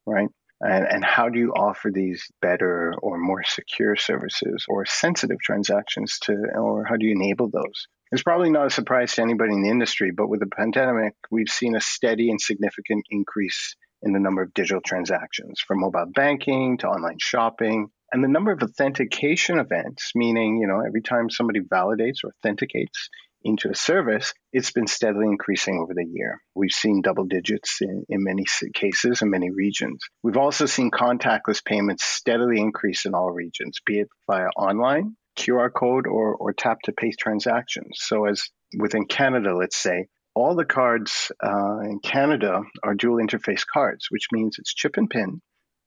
right? 0.05 0.29
And, 0.61 0.85
and 0.85 1.05
how 1.05 1.29
do 1.29 1.39
you 1.39 1.53
offer 1.53 1.89
these 1.93 2.27
better 2.41 2.93
or 3.01 3.17
more 3.17 3.43
secure 3.43 3.95
services 3.95 4.65
or 4.67 4.85
sensitive 4.85 5.39
transactions 5.39 6.19
to, 6.23 6.33
or 6.55 6.83
how 6.83 6.97
do 6.97 7.05
you 7.05 7.13
enable 7.13 7.49
those? 7.49 7.87
It's 8.11 8.23
probably 8.23 8.49
not 8.49 8.65
a 8.65 8.71
surprise 8.71 9.13
to 9.13 9.21
anybody 9.21 9.53
in 9.53 9.61
the 9.61 9.69
industry, 9.69 10.11
but 10.11 10.29
with 10.29 10.39
the 10.39 10.47
pandemic, 10.47 11.13
we've 11.29 11.49
seen 11.49 11.75
a 11.75 11.81
steady 11.81 12.31
and 12.31 12.41
significant 12.41 13.05
increase 13.11 13.75
in 14.01 14.13
the 14.13 14.19
number 14.19 14.41
of 14.41 14.53
digital 14.53 14.81
transactions 14.81 15.59
from 15.59 15.81
mobile 15.81 16.07
banking 16.13 16.77
to 16.79 16.87
online 16.87 17.17
shopping 17.19 17.89
and 18.11 18.23
the 18.23 18.27
number 18.27 18.51
of 18.51 18.63
authentication 18.63 19.59
events, 19.59 20.11
meaning, 20.15 20.57
you 20.57 20.67
know, 20.67 20.81
every 20.85 21.01
time 21.01 21.29
somebody 21.29 21.59
validates 21.59 22.23
or 22.23 22.31
authenticates 22.31 23.09
into 23.43 23.69
a 23.69 23.75
service, 23.75 24.33
it's 24.51 24.71
been 24.71 24.87
steadily 24.87 25.27
increasing 25.27 25.79
over 25.79 25.93
the 25.93 26.05
year. 26.05 26.41
We've 26.55 26.71
seen 26.71 27.01
double 27.01 27.25
digits 27.25 27.77
in, 27.81 28.05
in 28.09 28.23
many 28.23 28.45
cases 28.73 29.21
in 29.21 29.29
many 29.29 29.51
regions. 29.51 29.99
We've 30.23 30.37
also 30.37 30.65
seen 30.65 30.89
contactless 30.91 31.63
payments 31.63 32.03
steadily 32.03 32.59
increase 32.59 33.05
in 33.05 33.13
all 33.13 33.31
regions, 33.31 33.77
be 33.85 33.99
it 33.99 34.07
via 34.27 34.47
online 34.57 35.15
QR 35.39 35.71
code 35.73 36.07
or, 36.07 36.35
or 36.35 36.53
tap 36.53 36.79
to 36.83 36.91
pay 36.91 37.11
transactions. 37.11 37.97
So, 38.01 38.25
as 38.25 38.49
within 38.77 39.05
Canada, 39.05 39.55
let's 39.55 39.77
say, 39.77 40.07
all 40.35 40.55
the 40.55 40.65
cards 40.65 41.31
uh, 41.43 41.79
in 41.79 41.99
Canada 42.03 42.61
are 42.83 42.93
dual 42.93 43.17
interface 43.17 43.65
cards, 43.65 44.07
which 44.09 44.27
means 44.31 44.57
it's 44.59 44.73
chip 44.73 44.97
and 44.97 45.09
pin 45.09 45.41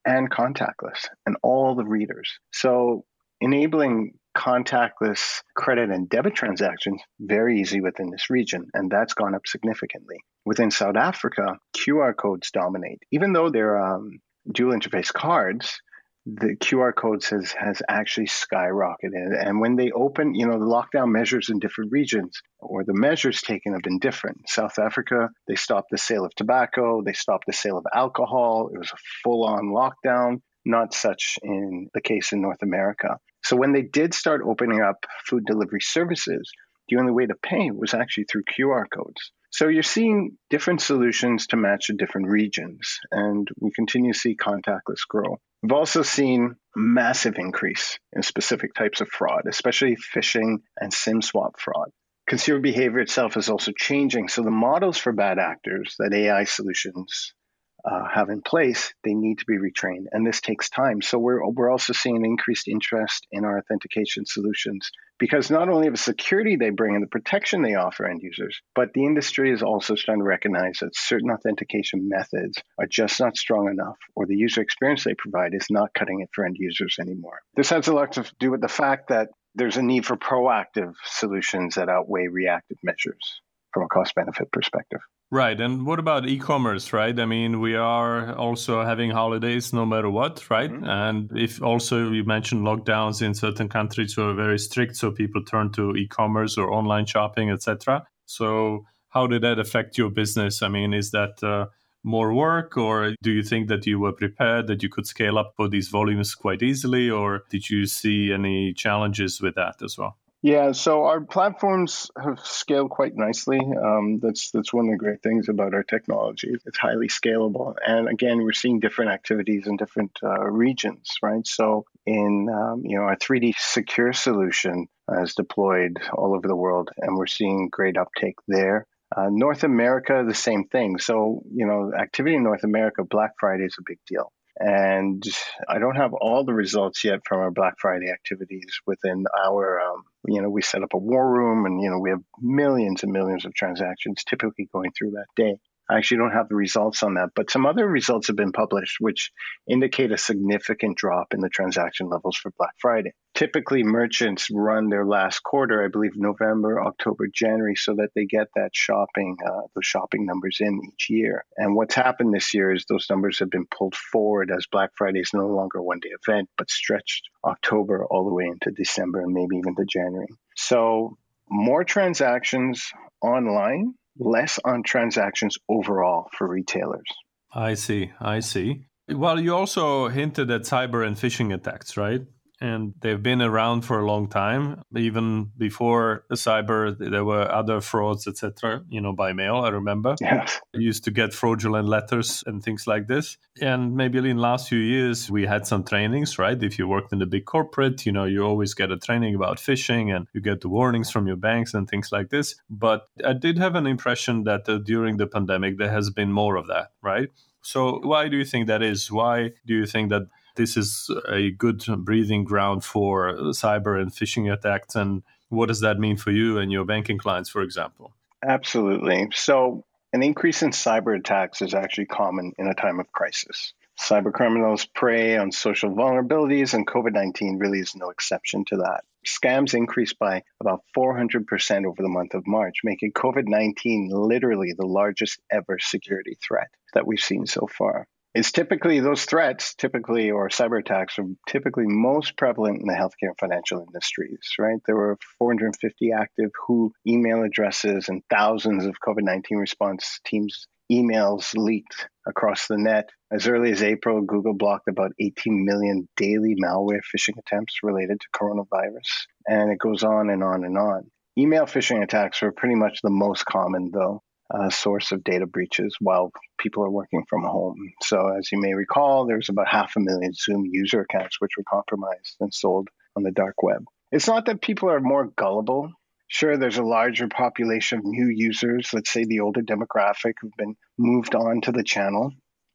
and 0.04 0.30
contactless, 0.30 1.06
and 1.26 1.36
all 1.42 1.76
the 1.76 1.84
readers. 1.84 2.38
So, 2.52 3.04
enabling 3.40 4.14
contactless 4.36 5.42
credit 5.54 5.90
and 5.90 6.08
debit 6.08 6.34
transactions 6.34 7.02
very 7.20 7.60
easy 7.60 7.80
within 7.80 8.10
this 8.10 8.30
region, 8.30 8.66
and 8.74 8.90
that's 8.90 9.14
gone 9.14 9.34
up 9.34 9.46
significantly. 9.46 10.16
Within 10.44 10.70
South 10.70 10.96
Africa, 10.96 11.58
QR 11.76 12.16
codes 12.16 12.50
dominate. 12.50 12.98
Even 13.12 13.32
though 13.32 13.50
they're 13.50 13.78
um, 13.78 14.18
dual 14.50 14.76
interface 14.76 15.12
cards, 15.12 15.80
the 16.24 16.56
QR 16.56 16.94
codes 16.94 17.28
has 17.30 17.52
has 17.52 17.82
actually 17.88 18.28
skyrocketed. 18.28 19.36
And 19.38 19.60
when 19.60 19.76
they 19.76 19.90
open, 19.90 20.34
you 20.34 20.46
know, 20.46 20.58
the 20.58 20.64
lockdown 20.64 21.10
measures 21.10 21.48
in 21.50 21.58
different 21.58 21.90
regions 21.90 22.40
or 22.60 22.84
the 22.84 22.94
measures 22.94 23.42
taken 23.42 23.72
have 23.72 23.82
been 23.82 23.98
different. 23.98 24.48
South 24.48 24.78
Africa, 24.78 25.30
they 25.48 25.56
stopped 25.56 25.90
the 25.90 25.98
sale 25.98 26.24
of 26.24 26.34
tobacco, 26.34 27.02
they 27.04 27.12
stopped 27.12 27.46
the 27.46 27.52
sale 27.52 27.76
of 27.76 27.86
alcohol. 27.92 28.70
It 28.72 28.78
was 28.78 28.92
a 28.92 29.02
full 29.24 29.44
on 29.44 29.72
lockdown. 29.72 30.40
Not 30.64 30.94
such 30.94 31.38
in 31.42 31.88
the 31.92 32.00
case 32.00 32.32
in 32.32 32.40
North 32.40 32.62
America. 32.62 33.18
So 33.42 33.56
when 33.56 33.72
they 33.72 33.82
did 33.82 34.14
start 34.14 34.42
opening 34.46 34.80
up 34.80 35.06
food 35.26 35.44
delivery 35.44 35.80
services, 35.80 36.48
the 36.88 36.98
only 36.98 37.10
way 37.10 37.26
to 37.26 37.34
pay 37.34 37.72
was 37.72 37.94
actually 37.94 38.24
through 38.24 38.44
QR 38.44 38.84
codes. 38.94 39.32
So 39.52 39.68
you're 39.68 39.82
seeing 39.82 40.38
different 40.48 40.80
solutions 40.80 41.46
to 41.48 41.58
match 41.58 41.88
the 41.88 41.94
different 41.94 42.28
regions, 42.28 42.98
and 43.10 43.46
we 43.60 43.70
continue 43.70 44.14
to 44.14 44.18
see 44.18 44.34
contactless 44.34 45.06
grow. 45.06 45.36
We've 45.62 45.72
also 45.72 46.02
seen 46.02 46.56
massive 46.74 47.34
increase 47.36 47.98
in 48.14 48.22
specific 48.22 48.72
types 48.72 49.02
of 49.02 49.08
fraud, 49.10 49.42
especially 49.46 49.96
phishing 49.96 50.62
and 50.78 50.90
SIM 50.90 51.20
swap 51.20 51.60
fraud. 51.60 51.90
Consumer 52.26 52.60
behavior 52.60 53.00
itself 53.00 53.36
is 53.36 53.50
also 53.50 53.72
changing, 53.76 54.28
so 54.28 54.42
the 54.42 54.50
models 54.50 54.96
for 54.96 55.12
bad 55.12 55.38
actors 55.38 55.96
that 55.98 56.14
AI 56.14 56.44
solutions 56.44 57.34
uh, 57.84 58.04
have 58.12 58.28
in 58.28 58.42
place, 58.42 58.94
they 59.02 59.14
need 59.14 59.38
to 59.38 59.44
be 59.46 59.58
retrained, 59.58 60.06
and 60.12 60.26
this 60.26 60.40
takes 60.40 60.68
time. 60.68 61.02
So 61.02 61.18
we're 61.18 61.44
we're 61.48 61.70
also 61.70 61.92
seeing 61.92 62.24
increased 62.24 62.68
interest 62.68 63.26
in 63.32 63.44
our 63.44 63.58
authentication 63.58 64.24
solutions 64.24 64.90
because 65.18 65.50
not 65.50 65.68
only 65.68 65.88
of 65.88 65.94
the 65.94 65.98
security 65.98 66.56
they 66.56 66.70
bring 66.70 66.94
and 66.94 67.02
the 67.02 67.08
protection 67.08 67.62
they 67.62 67.74
offer 67.74 68.06
end 68.06 68.22
users, 68.22 68.60
but 68.74 68.92
the 68.94 69.04
industry 69.04 69.52
is 69.52 69.62
also 69.62 69.94
starting 69.94 70.22
to 70.22 70.28
recognize 70.28 70.78
that 70.80 70.96
certain 70.96 71.30
authentication 71.30 72.08
methods 72.08 72.62
are 72.78 72.86
just 72.86 73.20
not 73.20 73.36
strong 73.36 73.68
enough, 73.68 73.98
or 74.14 74.26
the 74.26 74.36
user 74.36 74.60
experience 74.60 75.04
they 75.04 75.14
provide 75.14 75.54
is 75.54 75.66
not 75.70 75.94
cutting 75.94 76.20
it 76.20 76.30
for 76.32 76.44
end 76.44 76.56
users 76.58 76.96
anymore. 77.00 77.40
This 77.56 77.70
has 77.70 77.88
a 77.88 77.94
lot 77.94 78.12
to 78.12 78.24
do 78.38 78.50
with 78.50 78.60
the 78.60 78.68
fact 78.68 79.08
that 79.08 79.28
there's 79.54 79.76
a 79.76 79.82
need 79.82 80.06
for 80.06 80.16
proactive 80.16 80.94
solutions 81.04 81.74
that 81.74 81.88
outweigh 81.88 82.28
reactive 82.28 82.78
measures 82.82 83.42
from 83.72 83.84
a 83.84 83.88
cost 83.88 84.14
benefit 84.14 84.50
perspective. 84.52 85.00
Right. 85.30 85.58
And 85.58 85.86
what 85.86 85.98
about 85.98 86.28
e 86.28 86.38
commerce, 86.38 86.92
right? 86.92 87.18
I 87.18 87.24
mean, 87.24 87.60
we 87.60 87.74
are 87.74 88.34
also 88.34 88.84
having 88.84 89.10
holidays 89.10 89.72
no 89.72 89.86
matter 89.86 90.10
what, 90.10 90.50
right? 90.50 90.70
Mm-hmm. 90.70 90.84
And 90.84 91.30
if 91.34 91.62
also 91.62 92.10
you 92.10 92.24
mentioned 92.24 92.66
lockdowns 92.66 93.22
in 93.22 93.34
certain 93.34 93.68
countries 93.68 94.16
were 94.16 94.34
very 94.34 94.58
strict, 94.58 94.96
so 94.96 95.10
people 95.10 95.42
turn 95.42 95.72
to 95.72 95.96
e 95.96 96.06
commerce 96.06 96.58
or 96.58 96.70
online 96.70 97.06
shopping, 97.06 97.50
etc. 97.50 98.04
So, 98.26 98.84
how 99.08 99.26
did 99.26 99.42
that 99.42 99.58
affect 99.58 99.96
your 99.96 100.10
business? 100.10 100.62
I 100.62 100.68
mean, 100.68 100.92
is 100.92 101.10
that 101.12 101.42
uh, 101.42 101.66
more 102.04 102.34
work, 102.34 102.76
or 102.76 103.14
do 103.22 103.30
you 103.30 103.42
think 103.42 103.68
that 103.68 103.86
you 103.86 103.98
were 104.00 104.12
prepared 104.12 104.66
that 104.66 104.82
you 104.82 104.88
could 104.88 105.06
scale 105.06 105.38
up 105.38 105.52
for 105.56 105.68
these 105.68 105.88
volumes 105.88 106.34
quite 106.34 106.62
easily, 106.62 107.08
or 107.08 107.44
did 107.50 107.70
you 107.70 107.86
see 107.86 108.32
any 108.32 108.74
challenges 108.74 109.40
with 109.40 109.54
that 109.54 109.76
as 109.82 109.96
well? 109.96 110.18
Yeah, 110.44 110.72
so 110.72 111.04
our 111.04 111.20
platforms 111.20 112.10
have 112.20 112.40
scaled 112.40 112.90
quite 112.90 113.14
nicely. 113.14 113.60
Um, 113.60 114.18
that's 114.20 114.50
that's 114.50 114.72
one 114.72 114.86
of 114.86 114.90
the 114.90 114.96
great 114.98 115.22
things 115.22 115.48
about 115.48 115.72
our 115.72 115.84
technology. 115.84 116.56
It's 116.66 116.78
highly 116.78 117.06
scalable, 117.06 117.76
and 117.86 118.08
again, 118.08 118.42
we're 118.42 118.52
seeing 118.52 118.80
different 118.80 119.12
activities 119.12 119.68
in 119.68 119.76
different 119.76 120.18
uh, 120.20 120.40
regions, 120.50 121.12
right? 121.22 121.46
So, 121.46 121.84
in 122.06 122.48
um, 122.52 122.82
you 122.84 122.96
know, 122.98 123.04
our 123.04 123.16
3D 123.16 123.54
secure 123.56 124.12
solution 124.12 124.88
is 125.20 125.36
deployed 125.36 125.98
all 126.12 126.34
over 126.34 126.48
the 126.48 126.56
world, 126.56 126.90
and 126.98 127.16
we're 127.16 127.26
seeing 127.26 127.68
great 127.70 127.96
uptake 127.96 128.36
there. 128.48 128.88
Uh, 129.16 129.28
North 129.30 129.62
America, 129.62 130.24
the 130.26 130.34
same 130.34 130.64
thing. 130.64 130.98
So, 130.98 131.44
you 131.54 131.66
know, 131.66 131.92
activity 131.94 132.34
in 132.34 132.42
North 132.42 132.64
America, 132.64 133.04
Black 133.04 133.32
Friday 133.38 133.64
is 133.64 133.76
a 133.78 133.84
big 133.86 133.98
deal. 134.08 134.32
And 134.58 135.24
I 135.68 135.78
don't 135.78 135.96
have 135.96 136.12
all 136.12 136.44
the 136.44 136.52
results 136.52 137.04
yet 137.04 137.20
from 137.26 137.40
our 137.40 137.50
Black 137.50 137.74
Friday 137.78 138.10
activities 138.10 138.80
within 138.86 139.24
our, 139.44 139.80
um, 139.80 140.02
you 140.26 140.42
know, 140.42 140.50
we 140.50 140.62
set 140.62 140.82
up 140.82 140.94
a 140.94 140.98
war 140.98 141.28
room 141.28 141.64
and, 141.66 141.82
you 141.82 141.90
know, 141.90 141.98
we 141.98 142.10
have 142.10 142.22
millions 142.40 143.02
and 143.02 143.12
millions 143.12 143.44
of 143.44 143.54
transactions 143.54 144.24
typically 144.24 144.68
going 144.72 144.92
through 144.96 145.12
that 145.12 145.26
day. 145.36 145.56
I 145.90 145.98
actually 145.98 146.18
don't 146.18 146.32
have 146.32 146.48
the 146.48 146.54
results 146.54 147.02
on 147.02 147.14
that, 147.14 147.30
but 147.34 147.50
some 147.50 147.66
other 147.66 147.86
results 147.86 148.28
have 148.28 148.36
been 148.36 148.52
published 148.52 148.96
which 149.00 149.30
indicate 149.68 150.12
a 150.12 150.18
significant 150.18 150.96
drop 150.96 151.34
in 151.34 151.40
the 151.40 151.48
transaction 151.48 152.08
levels 152.08 152.36
for 152.36 152.52
Black 152.56 152.74
Friday. 152.80 153.12
Typically, 153.34 153.82
merchants 153.82 154.48
run 154.52 154.88
their 154.88 155.04
last 155.04 155.42
quarter, 155.42 155.84
I 155.84 155.88
believe 155.88 156.12
November, 156.14 156.82
October, 156.82 157.26
January, 157.32 157.74
so 157.76 157.94
that 157.94 158.10
they 158.14 158.26
get 158.26 158.48
that 158.54 158.70
shopping, 158.72 159.36
uh, 159.44 159.62
those 159.74 159.86
shopping 159.86 160.26
numbers 160.26 160.58
in 160.60 160.80
each 160.92 161.08
year. 161.10 161.44
And 161.56 161.74
what's 161.74 161.94
happened 161.94 162.32
this 162.32 162.54
year 162.54 162.72
is 162.72 162.84
those 162.84 163.06
numbers 163.10 163.38
have 163.40 163.50
been 163.50 163.66
pulled 163.66 163.94
forward 163.94 164.50
as 164.50 164.66
Black 164.70 164.90
Friday 164.96 165.20
is 165.20 165.30
no 165.34 165.46
longer 165.46 165.78
a 165.78 165.82
one 165.82 166.00
day 166.00 166.10
event, 166.26 166.48
but 166.56 166.70
stretched 166.70 167.28
October 167.44 168.06
all 168.06 168.24
the 168.24 168.34
way 168.34 168.44
into 168.44 168.70
December 168.70 169.20
and 169.20 169.32
maybe 169.32 169.56
even 169.56 169.74
to 169.76 169.84
January. 169.84 170.28
So, 170.56 171.16
more 171.48 171.84
transactions 171.84 172.90
online 173.20 173.94
less 174.18 174.58
on 174.64 174.82
transactions 174.82 175.58
overall 175.68 176.28
for 176.36 176.48
retailers. 176.48 177.06
I 177.54 177.74
see. 177.74 178.12
I 178.20 178.40
see. 178.40 178.86
Well, 179.08 179.40
you 179.40 179.54
also 179.54 180.08
hinted 180.08 180.50
at 180.50 180.62
cyber 180.62 181.06
and 181.06 181.16
phishing 181.16 181.52
attacks, 181.52 181.96
right? 181.96 182.22
And 182.62 182.94
they've 183.00 183.22
been 183.22 183.42
around 183.42 183.82
for 183.82 183.98
a 183.98 184.06
long 184.06 184.28
time. 184.28 184.84
Even 184.96 185.50
before 185.58 186.24
the 186.28 186.36
cyber, 186.36 186.96
there 186.96 187.24
were 187.24 187.50
other 187.50 187.80
frauds, 187.80 188.28
etc. 188.28 188.84
You 188.88 189.00
know, 189.00 189.12
by 189.12 189.32
mail. 189.32 189.56
I 189.56 189.70
remember. 189.70 190.14
Yes. 190.20 190.60
I 190.72 190.78
used 190.78 191.02
to 191.04 191.10
get 191.10 191.34
fraudulent 191.34 191.88
letters 191.88 192.44
and 192.46 192.62
things 192.62 192.86
like 192.86 193.08
this. 193.08 193.36
And 193.60 193.96
maybe 193.96 194.18
in 194.18 194.36
the 194.36 194.42
last 194.42 194.68
few 194.68 194.78
years, 194.78 195.28
we 195.28 195.44
had 195.44 195.66
some 195.66 195.82
trainings, 195.82 196.38
right? 196.38 196.62
If 196.62 196.78
you 196.78 196.86
worked 196.86 197.12
in 197.12 197.20
a 197.20 197.26
big 197.26 197.46
corporate, 197.46 198.06
you 198.06 198.12
know, 198.12 198.26
you 198.26 198.44
always 198.44 198.74
get 198.74 198.92
a 198.92 198.96
training 198.96 199.34
about 199.34 199.56
phishing, 199.56 200.14
and 200.14 200.28
you 200.32 200.40
get 200.40 200.60
the 200.60 200.68
warnings 200.68 201.10
from 201.10 201.26
your 201.26 201.36
banks 201.36 201.74
and 201.74 201.90
things 201.90 202.12
like 202.12 202.30
this. 202.30 202.54
But 202.70 203.08
I 203.24 203.32
did 203.32 203.58
have 203.58 203.74
an 203.74 203.88
impression 203.88 204.44
that 204.44 204.68
uh, 204.68 204.78
during 204.78 205.16
the 205.16 205.26
pandemic, 205.26 205.78
there 205.78 205.90
has 205.90 206.10
been 206.10 206.30
more 206.30 206.54
of 206.54 206.68
that, 206.68 206.92
right? 207.02 207.28
So, 207.62 207.98
why 208.04 208.28
do 208.28 208.36
you 208.36 208.44
think 208.44 208.68
that 208.68 208.82
is? 208.82 209.10
Why 209.10 209.50
do 209.66 209.74
you 209.74 209.86
think 209.86 210.10
that 210.10 210.22
this 210.56 210.76
is 210.76 211.10
a 211.28 211.50
good 211.50 211.84
breathing 211.98 212.44
ground 212.44 212.84
for 212.84 213.32
cyber 213.52 214.00
and 214.00 214.12
phishing 214.12 214.52
attacks. 214.52 214.94
And 214.94 215.22
what 215.48 215.66
does 215.66 215.80
that 215.80 215.98
mean 215.98 216.16
for 216.16 216.30
you 216.30 216.58
and 216.58 216.70
your 216.72 216.84
banking 216.84 217.18
clients, 217.18 217.50
for 217.50 217.62
example? 217.62 218.12
Absolutely. 218.44 219.28
So, 219.32 219.84
an 220.12 220.22
increase 220.22 220.62
in 220.62 220.70
cyber 220.70 221.16
attacks 221.18 221.62
is 221.62 221.72
actually 221.72 222.06
common 222.06 222.52
in 222.58 222.66
a 222.66 222.74
time 222.74 223.00
of 223.00 223.10
crisis. 223.12 223.72
Cyber 223.98 224.32
criminals 224.32 224.84
prey 224.84 225.36
on 225.36 225.52
social 225.52 225.90
vulnerabilities, 225.90 226.74
and 226.74 226.86
COVID 226.86 227.12
19 227.12 227.58
really 227.58 227.78
is 227.78 227.94
no 227.94 228.10
exception 228.10 228.64
to 228.66 228.78
that. 228.78 229.04
Scams 229.24 229.74
increased 229.74 230.18
by 230.18 230.42
about 230.60 230.82
400% 230.96 231.86
over 231.86 232.02
the 232.02 232.08
month 232.08 232.34
of 232.34 232.46
March, 232.46 232.78
making 232.82 233.12
COVID 233.12 233.44
19 233.46 234.10
literally 234.12 234.72
the 234.72 234.86
largest 234.86 235.38
ever 235.50 235.78
security 235.78 236.36
threat 236.42 236.70
that 236.94 237.06
we've 237.06 237.20
seen 237.20 237.46
so 237.46 237.66
far. 237.66 238.08
It's 238.34 238.52
typically 238.52 239.00
those 239.00 239.26
threats, 239.26 239.74
typically, 239.74 240.30
or 240.30 240.48
cyber 240.48 240.80
attacks, 240.80 241.18
are 241.18 241.26
typically 241.46 241.84
most 241.86 242.36
prevalent 242.38 242.80
in 242.80 242.86
the 242.86 242.94
healthcare 242.94 243.28
and 243.28 243.38
financial 243.38 243.80
industries, 243.80 244.40
right? 244.58 244.78
There 244.86 244.96
were 244.96 245.18
450 245.38 246.12
active 246.12 246.50
WHO 246.66 246.92
email 247.06 247.42
addresses 247.42 248.08
and 248.08 248.22
thousands 248.30 248.86
of 248.86 248.96
COVID 249.06 249.22
19 249.22 249.58
response 249.58 250.18
teams 250.24 250.66
emails 250.90 251.54
leaked 251.56 252.08
across 252.26 252.68
the 252.68 252.78
net. 252.78 253.10
As 253.30 253.46
early 253.46 253.70
as 253.70 253.82
April, 253.82 254.22
Google 254.22 254.54
blocked 254.54 254.88
about 254.88 255.12
18 255.18 255.64
million 255.64 256.08
daily 256.16 256.54
malware 256.62 257.00
phishing 257.14 257.38
attempts 257.38 257.80
related 257.82 258.18
to 258.20 258.38
coronavirus. 258.38 259.26
And 259.46 259.70
it 259.70 259.78
goes 259.78 260.04
on 260.04 260.30
and 260.30 260.42
on 260.42 260.64
and 260.64 260.76
on. 260.78 261.10
Email 261.38 261.64
phishing 261.64 262.02
attacks 262.02 262.42
are 262.42 262.52
pretty 262.52 262.74
much 262.74 263.00
the 263.02 263.10
most 263.10 263.44
common, 263.46 263.90
though, 263.92 264.22
uh, 264.52 264.70
source 264.70 265.12
of 265.12 265.24
data 265.24 265.46
breaches 265.46 265.96
while 266.00 266.30
people 266.58 266.84
are 266.84 266.90
working 266.90 267.24
from 267.28 267.42
home. 267.42 267.92
So, 268.02 268.28
as 268.28 268.50
you 268.52 268.60
may 268.60 268.74
recall, 268.74 269.26
there's 269.26 269.48
about 269.48 269.68
half 269.68 269.94
a 269.96 270.00
million 270.00 270.32
Zoom 270.34 270.64
user 270.70 271.00
accounts 271.00 271.36
which 271.40 271.52
were 271.56 271.64
compromised 271.68 272.36
and 272.40 272.52
sold 272.52 272.88
on 273.16 273.22
the 273.22 273.30
dark 273.30 273.62
web. 273.62 273.84
It's 274.10 274.28
not 274.28 274.46
that 274.46 274.60
people 274.60 274.90
are 274.90 275.00
more 275.00 275.26
gullible 275.26 275.90
Sure, 276.32 276.56
there's 276.56 276.78
a 276.78 276.82
larger 276.82 277.28
population 277.28 277.98
of 277.98 278.06
new 278.06 278.28
users, 278.34 278.88
let's 278.94 279.12
say 279.12 279.26
the 279.26 279.40
older 279.40 279.60
demographic, 279.60 280.32
who've 280.40 280.56
been 280.56 280.74
moved 280.96 281.34
on 281.34 281.60
to 281.60 281.72
the 281.72 281.84
channel 281.84 282.32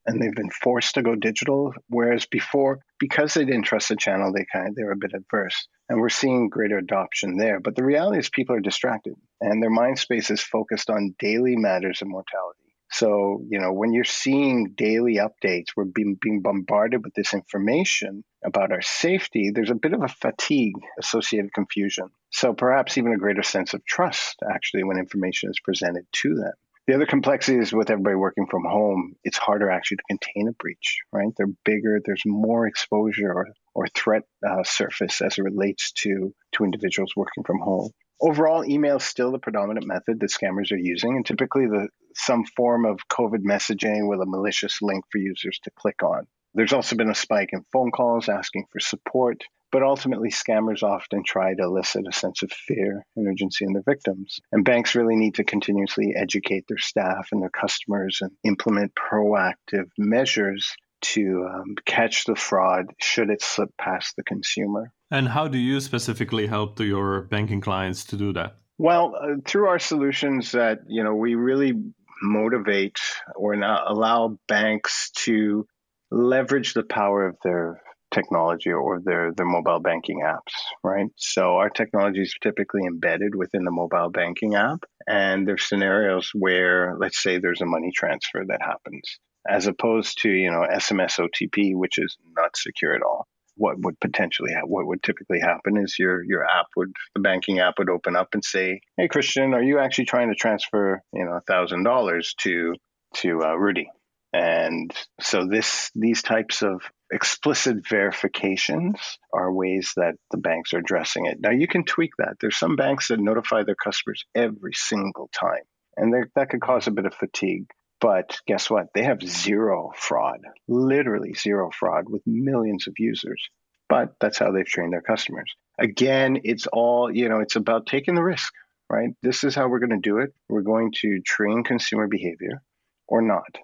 and 0.08 0.22
they've 0.22 0.34
been 0.34 0.50
forced 0.50 0.96
to 0.96 1.04
go 1.04 1.16
digital. 1.16 1.74
Whereas 1.90 2.26
before, 2.26 2.80
because 3.00 3.34
they 3.34 3.46
didn't 3.46 3.64
trust 3.64 3.90
the 3.90 3.96
channel, 3.96 4.32
they 4.34 4.46
kind 4.52 4.70
of 4.70 4.76
they 4.76 4.84
were 4.84 4.94
a 4.94 4.98
bit 4.98 5.12
adverse. 5.14 5.68
And 5.90 6.00
we're 6.00 6.10
seeing 6.10 6.50
greater 6.50 6.78
adoption 6.78 7.38
there. 7.38 7.60
But 7.60 7.76
the 7.76 7.84
reality 7.84 8.20
is 8.20 8.30
people 8.30 8.56
are 8.56 8.62
distracted 8.62 9.14
and 9.42 9.62
their 9.62 9.70
mind 9.70 10.00
space 10.00 10.32
is 10.32 10.42
focused 10.42 10.90
on 10.90 11.16
daily 11.20 11.56
matters 11.56 12.02
of 12.02 12.08
mortality. 12.08 12.60
So, 12.90 13.44
you 13.50 13.60
know, 13.60 13.74
when 13.74 13.92
you're 13.92 14.06
seeing 14.06 14.74
daily 14.76 15.18
updates, 15.18 15.68
we're 15.76 15.84
being, 15.84 16.18
being 16.22 16.42
bombarded 16.42 17.04
with 17.04 17.14
this 17.14 17.34
information 17.34 18.24
about 18.46 18.72
our 18.72 18.82
safety, 18.82 19.52
there's 19.54 19.72
a 19.72 19.76
bit 19.76 19.94
of 19.94 20.04
a 20.04 20.08
fatigue 20.08 20.76
associated 21.00 21.54
confusion. 21.54 22.06
So 22.32 22.54
perhaps 22.54 22.98
even 22.98 23.12
a 23.12 23.18
greater 23.18 23.44
sense 23.44 23.74
of 23.74 23.86
trust 23.86 24.38
actually 24.50 24.86
when 24.86 24.98
information 24.98 25.50
is 25.50 25.60
presented 25.62 26.06
to 26.14 26.36
them. 26.36 26.54
The 26.88 26.96
other 26.96 27.06
complexity 27.06 27.58
is 27.60 27.74
with 27.74 27.90
everybody 27.90 28.16
working 28.16 28.48
from 28.48 28.64
home, 28.64 29.16
it's 29.26 29.38
harder 29.38 29.70
actually 29.70 29.98
to 29.98 30.04
contain 30.10 30.48
a 30.48 30.54
breach, 30.54 31.00
right? 31.12 31.34
They're 31.36 31.48
bigger, 31.66 32.00
there's 32.04 32.24
more 32.26 32.66
exposure 32.66 33.30
or, 33.30 33.48
or 33.76 33.88
threat 33.88 34.24
uh, 34.48 34.64
surface 34.64 35.22
as 35.22 35.38
it 35.38 35.44
relates 35.44 35.92
to, 36.04 36.34
to 36.54 36.64
individuals 36.64 37.12
working 37.14 37.44
from 37.44 37.60
home. 37.60 37.92
Overall, 38.22 38.64
email 38.66 38.98
is 38.98 39.04
still 39.04 39.34
the 39.34 39.38
predominant 39.38 39.86
method 39.86 40.22
that 40.22 40.32
scammers 40.32 40.72
are 40.72 40.78
using, 40.78 41.18
and 41.18 41.26
typically 41.26 41.66
the 41.68 41.90
some 42.16 42.46
form 42.46 42.86
of 42.86 43.00
COVID 43.10 43.44
messaging 43.44 44.08
with 44.08 44.22
a 44.22 44.26
malicious 44.26 44.82
link 44.82 45.04
for 45.12 45.18
users 45.18 45.60
to 45.66 45.72
click 45.72 46.02
on. 46.02 46.26
There's 46.54 46.74
also 46.74 46.96
been 46.96 47.12
a 47.12 47.16
spike 47.16 47.50
in 47.52 47.66
phone 47.72 47.92
calls 47.92 48.30
asking 48.30 48.66
for 48.72 48.80
support, 48.80 49.44
but 49.72 49.84
ultimately, 49.84 50.30
scammers 50.30 50.84
often 50.84 51.24
try 51.26 51.54
to 51.54 51.64
elicit 51.64 52.06
a 52.08 52.14
sense 52.14 52.44
of 52.44 52.52
fear 52.52 53.06
and 53.16 53.28
urgency 53.28 53.66
in 53.66 53.74
their 53.74 53.84
victims. 53.84 54.40
And 54.52 54.64
banks 54.64 54.96
really 54.96 55.16
need 55.16 55.36
to 55.36 55.44
continuously 55.44 56.14
educate 56.16 56.66
their 56.68 56.78
staff 56.78 57.30
and 57.32 57.42
their 57.42 57.50
customers 57.50 58.20
and 58.22 58.32
implement 58.44 58.94
proactive 58.96 59.90
measures 59.98 60.76
to 61.00 61.48
um, 61.54 61.76
catch 61.86 62.26
the 62.26 62.36
fraud 62.36 62.88
should 63.00 63.30
it 63.30 63.42
slip 63.42 63.70
past 63.78 64.16
the 64.16 64.24
consumer. 64.24 64.92
And 65.12 65.28
how 65.28 65.48
do 65.48 65.58
you 65.58 65.80
specifically 65.80 66.48
help 66.48 66.80
your 66.80 67.22
banking 67.22 67.62
clients 67.62 68.04
to 68.06 68.18
do 68.18 68.34
that? 68.34 68.58
Well, 68.78 69.16
uh, 69.16 69.36
through 69.46 69.68
our 69.68 69.80
solutions 69.80 70.52
that 70.52 70.80
you 70.88 71.04
know 71.04 71.16
we 71.16 71.36
really 71.36 71.74
motivate 72.22 73.00
or 73.36 73.54
allow 73.54 74.40
banks 74.48 75.12
to 75.12 75.68
leverage 76.10 76.74
the 76.74 76.84
power 76.84 77.28
of 77.28 77.38
their 77.44 77.82
technology 78.18 78.72
or 78.72 79.00
their, 79.04 79.32
their 79.34 79.46
mobile 79.46 79.80
banking 79.80 80.22
apps, 80.26 80.54
right? 80.84 81.08
So 81.16 81.58
our 81.58 81.70
technology 81.70 82.22
is 82.22 82.34
typically 82.42 82.82
embedded 82.88 83.36
within 83.36 83.64
the 83.64 83.72
mobile 83.72 84.10
banking 84.10 84.56
app. 84.56 84.84
And 85.08 85.48
there's 85.48 85.68
scenarios 85.70 86.32
where, 86.34 86.96
let's 87.00 87.22
say 87.22 87.38
there's 87.38 87.62
a 87.62 87.66
money 87.66 87.92
transfer 87.96 88.44
that 88.48 88.62
happens, 88.62 89.20
as 89.48 89.68
opposed 89.68 90.22
to, 90.24 90.30
you 90.30 90.50
know, 90.50 90.66
SMS 90.70 91.20
OTP, 91.20 91.76
which 91.76 92.00
is 92.00 92.18
not 92.36 92.58
secure 92.58 92.94
at 92.96 93.04
all. 93.04 93.28
What 93.56 93.80
would 93.80 94.00
potentially 94.00 94.54
ha- 94.54 94.68
what 94.68 94.86
would 94.86 95.02
typically 95.02 95.40
happen 95.40 95.78
is 95.78 95.98
your 95.98 96.24
your 96.24 96.44
app 96.44 96.68
would 96.76 96.92
the 97.16 97.22
banking 97.22 97.58
app 97.58 97.80
would 97.80 97.90
open 97.90 98.16
up 98.16 98.28
and 98.34 98.46
say, 98.46 98.82
"Hey 98.98 99.08
Christian, 99.08 99.56
are 99.56 99.64
you 99.64 99.80
actually 99.80 100.06
trying 100.06 100.30
to 100.30 100.36
transfer 100.36 101.02
you 101.12 101.26
know 101.26 101.40
thousand 101.48 101.82
dollars 101.82 102.36
to 102.42 102.76
to 103.16 103.42
uh, 103.42 103.56
Rudy?" 103.56 103.90
And 104.34 104.94
so 105.22 105.48
this 105.48 105.90
these 105.96 106.22
types 106.22 106.62
of 106.62 106.82
explicit 107.12 107.88
verifications 107.88 109.18
are 109.34 109.52
ways 109.52 109.94
that 109.96 110.16
the 110.32 110.38
banks 110.38 110.74
are 110.74 110.80
addressing 110.80 111.26
it. 111.26 111.38
Now 111.40 111.52
you 111.52 111.68
can 111.68 111.86
tweak 111.86 112.12
that. 112.18 112.36
There's 112.40 112.58
some 112.58 112.76
banks 112.76 113.08
that 113.08 113.20
notify 113.20 113.64
their 113.64 113.76
customers 113.76 114.26
every 114.36 114.74
single 114.74 115.30
time, 115.34 115.64
and 115.96 116.14
that 116.36 116.50
could 116.50 116.62
cause 116.62 116.88
a 116.88 116.92
bit 116.92 117.06
of 117.06 117.14
fatigue. 117.14 117.68
But 118.00 118.40
guess 118.46 118.70
what? 118.70 118.88
They 118.94 119.04
have 119.04 119.22
zero 119.24 119.92
fraud, 119.96 120.42
literally 120.68 121.34
zero 121.34 121.72
fraud 121.72 122.06
with 122.08 122.22
millions 122.28 122.88
of 122.88 122.94
users. 123.00 123.42
But 123.90 124.16
that's 124.20 124.38
how 124.38 124.52
they've 124.52 124.66
trained 124.66 124.94
their 124.94 125.02
customers. 125.02 125.52
Again, 125.80 126.42
it's 126.44 126.68
all, 126.68 127.10
you 127.10 127.30
know, 127.30 127.40
it's 127.40 127.56
about 127.56 127.88
taking 127.88 128.16
the 128.16 128.24
risk, 128.24 128.54
right? 128.90 129.12
This 129.24 129.44
is 129.44 129.56
how 129.56 129.70
we're 129.70 129.80
going 129.80 130.02
to 130.02 130.10
do 130.10 130.18
it. 130.18 130.34
We're 130.50 130.62
going 130.62 130.92
to 131.02 131.22
train 131.22 131.64
consumer 131.64 132.08
behavior 132.08 132.62
or 133.08 133.22
not. 133.22 133.58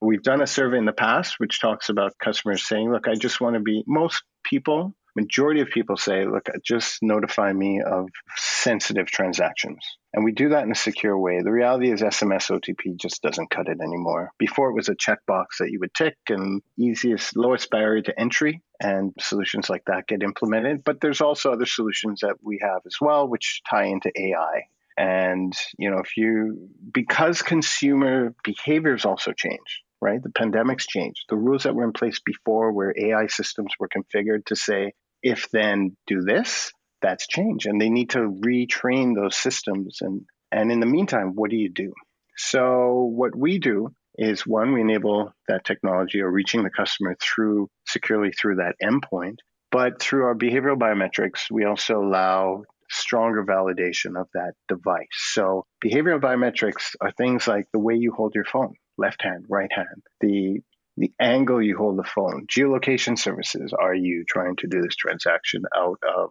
We've 0.00 0.22
done 0.22 0.40
a 0.40 0.46
survey 0.46 0.78
in 0.78 0.84
the 0.84 0.92
past 0.92 1.36
which 1.38 1.60
talks 1.60 1.88
about 1.88 2.18
customers 2.18 2.66
saying, 2.66 2.90
look, 2.92 3.08
I 3.08 3.14
just 3.14 3.40
want 3.40 3.54
to 3.54 3.60
be, 3.60 3.82
most 3.86 4.22
people, 4.44 4.94
majority 5.16 5.60
of 5.60 5.68
people 5.68 5.96
say, 5.96 6.24
look, 6.24 6.46
just 6.64 7.02
notify 7.02 7.52
me 7.52 7.82
of 7.82 8.08
sensitive 8.36 9.06
transactions. 9.06 9.84
And 10.14 10.24
we 10.24 10.32
do 10.32 10.50
that 10.50 10.62
in 10.64 10.70
a 10.70 10.76
secure 10.76 11.18
way. 11.18 11.40
The 11.42 11.50
reality 11.50 11.90
is 11.90 12.00
SMS 12.00 12.50
OTP 12.50 12.96
just 12.96 13.22
doesn't 13.22 13.50
cut 13.50 13.68
it 13.68 13.80
anymore. 13.80 14.30
Before 14.38 14.70
it 14.70 14.74
was 14.74 14.88
a 14.88 14.94
checkbox 14.94 15.58
that 15.58 15.70
you 15.70 15.80
would 15.80 15.94
tick 15.94 16.16
and 16.28 16.62
easiest, 16.78 17.36
lowest 17.36 17.68
barrier 17.70 18.02
to 18.02 18.20
entry 18.20 18.62
and 18.80 19.12
solutions 19.18 19.68
like 19.68 19.84
that 19.86 20.06
get 20.06 20.22
implemented. 20.22 20.84
But 20.84 21.00
there's 21.00 21.20
also 21.20 21.52
other 21.52 21.66
solutions 21.66 22.20
that 22.20 22.36
we 22.40 22.60
have 22.62 22.82
as 22.86 22.96
well, 23.00 23.26
which 23.28 23.62
tie 23.68 23.86
into 23.86 24.12
AI. 24.16 24.62
And, 24.96 25.52
you 25.78 25.90
know, 25.90 25.98
if 25.98 26.16
you, 26.16 26.68
because 26.92 27.42
consumer 27.42 28.34
behaviors 28.42 29.04
also 29.04 29.32
change, 29.32 29.82
right? 30.00 30.22
The 30.22 30.30
pandemic's 30.30 30.86
changed. 30.86 31.24
The 31.28 31.36
rules 31.36 31.64
that 31.64 31.74
were 31.74 31.84
in 31.84 31.92
place 31.92 32.20
before, 32.24 32.72
where 32.72 32.94
AI 32.96 33.26
systems 33.26 33.72
were 33.78 33.88
configured 33.88 34.46
to 34.46 34.56
say, 34.56 34.92
if 35.22 35.48
then 35.50 35.96
do 36.06 36.20
this, 36.20 36.72
that's 37.02 37.26
changed. 37.26 37.66
And 37.66 37.80
they 37.80 37.90
need 37.90 38.10
to 38.10 38.18
retrain 38.18 39.14
those 39.14 39.36
systems. 39.36 39.98
And, 40.00 40.22
and 40.52 40.70
in 40.70 40.80
the 40.80 40.86
meantime, 40.86 41.32
what 41.34 41.50
do 41.50 41.56
you 41.56 41.70
do? 41.70 41.92
So, 42.36 43.10
what 43.14 43.36
we 43.36 43.58
do 43.58 43.88
is 44.16 44.46
one, 44.46 44.72
we 44.72 44.80
enable 44.80 45.32
that 45.48 45.64
technology 45.64 46.20
or 46.20 46.30
reaching 46.30 46.62
the 46.62 46.70
customer 46.70 47.16
through 47.20 47.68
securely 47.86 48.30
through 48.32 48.56
that 48.56 48.74
endpoint. 48.82 49.38
But 49.70 50.00
through 50.00 50.24
our 50.24 50.34
behavioral 50.34 50.78
biometrics, 50.78 51.50
we 51.50 51.64
also 51.64 52.00
allow 52.00 52.62
stronger 52.90 53.44
validation 53.44 54.18
of 54.18 54.28
that 54.34 54.52
device. 54.68 55.06
So 55.12 55.66
behavioral 55.84 56.20
biometrics 56.20 56.94
are 57.00 57.12
things 57.12 57.46
like 57.46 57.66
the 57.72 57.78
way 57.78 57.94
you 57.94 58.12
hold 58.16 58.34
your 58.34 58.44
phone 58.44 58.74
left 58.98 59.22
hand, 59.22 59.46
right 59.48 59.70
hand, 59.72 60.02
the 60.20 60.60
the 60.98 61.12
angle 61.20 61.62
you 61.62 61.76
hold 61.76 61.96
the 61.96 62.02
phone, 62.02 62.46
geolocation 62.48 63.16
services. 63.16 63.72
Are 63.72 63.94
you 63.94 64.24
trying 64.28 64.56
to 64.56 64.66
do 64.66 64.82
this 64.82 64.96
transaction 64.96 65.62
out 65.76 66.00
of 66.02 66.30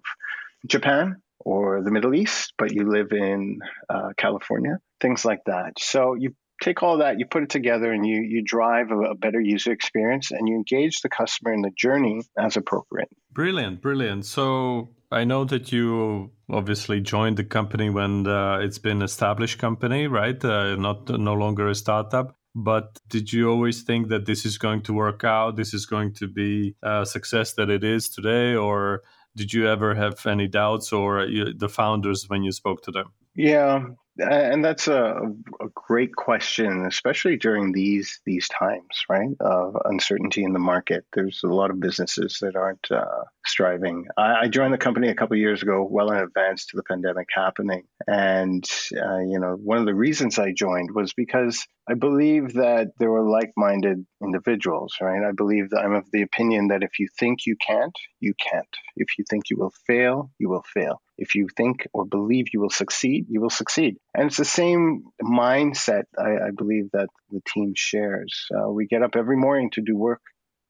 Japan 0.65 1.21
or 1.39 1.81
the 1.81 1.91
Middle 1.91 2.13
East, 2.13 2.53
but 2.57 2.73
you 2.73 2.89
live 2.89 3.13
in 3.13 3.59
uh, 3.89 4.09
California? 4.17 4.79
Things 4.99 5.23
like 5.23 5.39
that. 5.45 5.79
So 5.79 6.15
you 6.15 6.35
take 6.61 6.83
all 6.83 6.97
that, 6.97 7.19
you 7.19 7.25
put 7.25 7.43
it 7.43 7.49
together, 7.49 7.91
and 7.91 8.05
you 8.05 8.21
you 8.21 8.43
drive 8.43 8.91
a, 8.91 8.99
a, 9.11 9.15
better 9.15 9.39
user 9.39 9.71
experience, 9.71 10.31
and 10.31 10.47
you 10.47 10.55
engage 10.55 11.01
the 11.01 11.09
customer 11.09 11.53
in 11.53 11.61
the 11.61 11.71
journey 11.77 12.21
as 12.37 12.57
appropriate. 12.57 13.09
Brilliant, 13.31 13.81
brilliant. 13.81 14.25
So 14.25 14.89
I 15.11 15.23
know 15.23 15.45
that 15.45 15.71
you 15.71 16.31
obviously 16.49 17.01
joined 17.01 17.37
the 17.37 17.43
company 17.43 17.89
when 17.89 18.27
uh, 18.27 18.59
it's 18.59 18.79
been 18.79 19.01
established 19.01 19.59
company, 19.59 20.07
right? 20.07 20.43
Uh, 20.43 20.75
not 20.75 21.09
no 21.09 21.33
longer 21.33 21.69
a 21.69 21.75
startup. 21.75 22.36
But 22.59 22.99
did 23.07 23.31
you 23.31 23.51
always 23.51 23.83
think 23.83 24.07
that 24.07 24.25
this 24.25 24.43
is 24.43 24.57
going 24.57 24.81
to 24.83 24.93
work 24.93 25.23
out? 25.23 25.57
This 25.57 25.75
is 25.75 25.85
going 25.85 26.13
to 26.15 26.27
be 26.27 26.75
a 26.81 27.05
success 27.05 27.53
that 27.53 27.69
it 27.69 27.83
is 27.83 28.09
today? 28.09 28.55
Or 28.55 29.03
did 29.35 29.53
you 29.53 29.67
ever 29.67 29.93
have 29.93 30.25
any 30.25 30.47
doubts 30.47 30.91
or 30.91 31.27
the 31.55 31.69
founders 31.69 32.27
when 32.27 32.41
you 32.41 32.51
spoke 32.51 32.81
to 32.81 32.91
them? 32.91 33.13
Yeah, 33.35 33.85
and 34.17 34.65
that's 34.65 34.87
a, 34.87 35.21
a, 35.61 35.67
great 35.75 36.15
question, 36.15 36.87
especially 36.87 37.37
during 37.37 37.73
these 37.73 38.19
these 38.25 38.47
times, 38.47 39.05
right? 39.07 39.29
Of 39.39 39.77
uncertainty 39.85 40.43
in 40.43 40.53
the 40.53 40.59
market. 40.59 41.05
There's 41.13 41.41
a 41.43 41.47
lot 41.47 41.69
of 41.69 41.79
businesses 41.79 42.39
that 42.41 42.55
aren't 42.55 42.89
uh, 42.89 43.25
striving. 43.47 44.05
I, 44.17 44.43
I, 44.43 44.47
joined 44.47 44.73
the 44.73 44.77
company 44.77 45.09
a 45.09 45.15
couple 45.15 45.37
years 45.37 45.61
ago, 45.61 45.87
well 45.89 46.11
in 46.11 46.17
advance 46.17 46.65
to 46.67 46.77
the 46.77 46.83
pandemic 46.83 47.27
happening, 47.33 47.83
and 48.07 48.63
uh, 48.95 49.19
you 49.19 49.39
know, 49.39 49.55
one 49.55 49.77
of 49.77 49.85
the 49.85 49.95
reasons 49.95 50.39
I 50.39 50.51
joined 50.51 50.91
was 50.93 51.13
because 51.13 51.65
I 51.89 51.93
believe 51.93 52.53
that 52.53 52.87
there 52.99 53.09
were 53.09 53.23
like-minded 53.23 54.05
individuals, 54.21 54.95
right? 55.01 55.23
I 55.23 55.31
believe 55.31 55.69
that 55.69 55.79
I'm 55.79 55.93
of 55.93 56.09
the 56.11 56.21
opinion 56.21 56.67
that 56.67 56.83
if 56.83 56.99
you 56.99 57.07
think 57.17 57.45
you 57.45 57.55
can't, 57.55 57.95
you 58.19 58.33
can't. 58.33 58.67
If 58.97 59.17
you 59.17 59.23
think 59.29 59.49
you 59.49 59.57
will 59.57 59.73
fail, 59.85 60.31
you 60.37 60.49
will 60.49 60.65
fail. 60.73 61.01
If 61.17 61.35
you 61.35 61.47
think 61.55 61.87
or 61.93 62.05
believe 62.05 62.47
you 62.53 62.59
will 62.59 62.69
succeed, 62.69 63.27
you 63.29 63.41
will 63.41 63.49
succeed. 63.49 63.97
And 64.13 64.27
it's 64.27 64.37
the 64.37 64.45
same 64.45 65.05
mindset 65.21 66.03
I, 66.17 66.47
I 66.47 66.51
believe 66.55 66.91
that 66.91 67.07
the 67.31 67.41
team 67.53 67.73
shares. 67.75 68.47
Uh, 68.53 68.69
we 68.69 68.85
get 68.85 69.01
up 69.01 69.15
every 69.15 69.37
morning 69.37 69.71
to 69.71 69.81
do 69.81 69.95
work, 69.95 70.21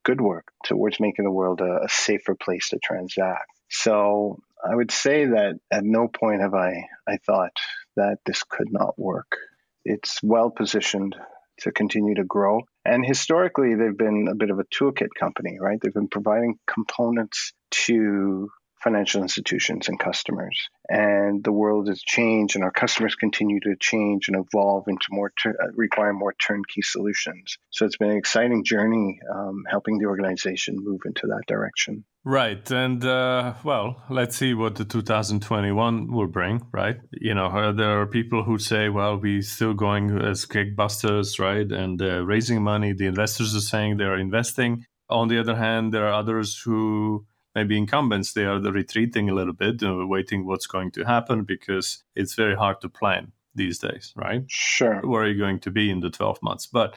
good 0.07 0.21
work, 0.21 0.45
towards 0.63 1.01
making 1.01 1.25
the 1.25 1.31
world 1.31 1.59
a, 1.59 1.83
a 1.83 1.89
safer 1.89 2.33
place 2.33 2.69
to 2.69 2.79
transact. 2.81 3.51
So 3.69 4.39
I 4.65 4.73
would 4.73 4.89
say 4.89 5.25
that 5.25 5.59
at 5.69 5.83
no 5.83 6.07
point 6.07 6.41
have 6.41 6.53
I, 6.53 6.87
I 7.05 7.17
thought 7.25 7.51
that 7.97 8.19
this 8.25 8.41
could 8.43 8.71
not 8.71 8.97
work. 8.97 9.35
It's 9.83 10.19
well 10.23 10.49
positioned 10.49 11.17
to 11.59 11.71
continue 11.73 12.15
to 12.15 12.23
grow. 12.23 12.61
And 12.85 13.05
historically, 13.05 13.75
they've 13.75 13.97
been 13.97 14.29
a 14.31 14.35
bit 14.35 14.49
of 14.49 14.59
a 14.59 14.63
toolkit 14.63 15.09
company, 15.19 15.57
right? 15.59 15.77
They've 15.81 15.93
been 15.93 16.07
providing 16.07 16.57
components 16.65 17.51
to 17.87 18.49
financial 18.87 19.21
institutions 19.21 19.89
and 19.89 19.99
customers. 19.99 20.57
And 20.87 21.43
the 21.43 21.51
world 21.51 21.89
has 21.89 22.01
changed, 22.01 22.55
and 22.55 22.63
our 22.63 22.71
customers 22.71 23.15
continue 23.15 23.59
to 23.61 23.75
change 23.79 24.29
and 24.29 24.37
evolve 24.37 24.85
into 24.87 25.07
more 25.11 25.31
uh, 25.45 25.51
require 25.75 26.13
more 26.13 26.33
turnkey 26.33 26.81
solutions. 26.81 27.57
So 27.69 27.85
it's 27.85 27.97
been 27.97 28.11
an 28.11 28.17
exciting 28.17 28.63
journey 28.63 29.19
um, 29.33 29.63
helping 29.69 29.97
the 29.97 30.05
organization 30.05 30.77
move 30.79 31.01
into 31.05 31.27
that 31.27 31.43
direction. 31.47 32.05
Right, 32.23 32.69
and 32.71 33.03
uh, 33.03 33.55
well, 33.63 34.03
let's 34.09 34.37
see 34.37 34.53
what 34.53 34.75
the 34.75 34.85
2021 34.85 36.11
will 36.11 36.27
bring. 36.27 36.65
Right, 36.71 36.97
you 37.11 37.33
know, 37.33 37.47
uh, 37.47 37.73
there 37.73 38.01
are 38.01 38.07
people 38.07 38.43
who 38.43 38.57
say, 38.57 38.87
"Well, 38.87 39.17
we're 39.17 39.41
still 39.41 39.73
going 39.73 40.17
as 40.21 40.45
kickbusters, 40.45 41.39
right?" 41.39 41.69
And 41.69 42.01
uh, 42.01 42.25
raising 42.25 42.63
money. 42.63 42.93
The 42.93 43.07
investors 43.07 43.53
are 43.53 43.67
saying 43.73 43.97
they 43.97 44.05
are 44.05 44.17
investing. 44.17 44.85
On 45.09 45.27
the 45.27 45.39
other 45.39 45.55
hand, 45.55 45.93
there 45.93 46.07
are 46.07 46.19
others 46.21 46.59
who 46.63 47.25
maybe 47.57 47.75
incumbents 47.75 48.33
they 48.33 48.45
are 48.45 48.59
retreating 48.59 49.29
a 49.29 49.33
little 49.33 49.57
bit 49.65 49.81
uh, 49.81 50.05
waiting 50.05 50.45
what's 50.45 50.67
going 50.67 50.91
to 50.91 51.03
happen 51.03 51.43
because 51.43 52.03
it's 52.15 52.35
very 52.35 52.55
hard 52.55 52.79
to 52.79 52.87
plan 52.87 53.31
these 53.55 53.79
days 53.79 54.13
right? 54.15 54.43
Sure. 54.47 55.01
Where 55.01 55.23
are 55.23 55.27
you 55.27 55.39
going 55.45 55.59
to 55.61 55.71
be 55.71 55.89
in 55.89 55.99
the 56.01 56.11
12 56.11 56.43
months? 56.43 56.67
But 56.67 56.95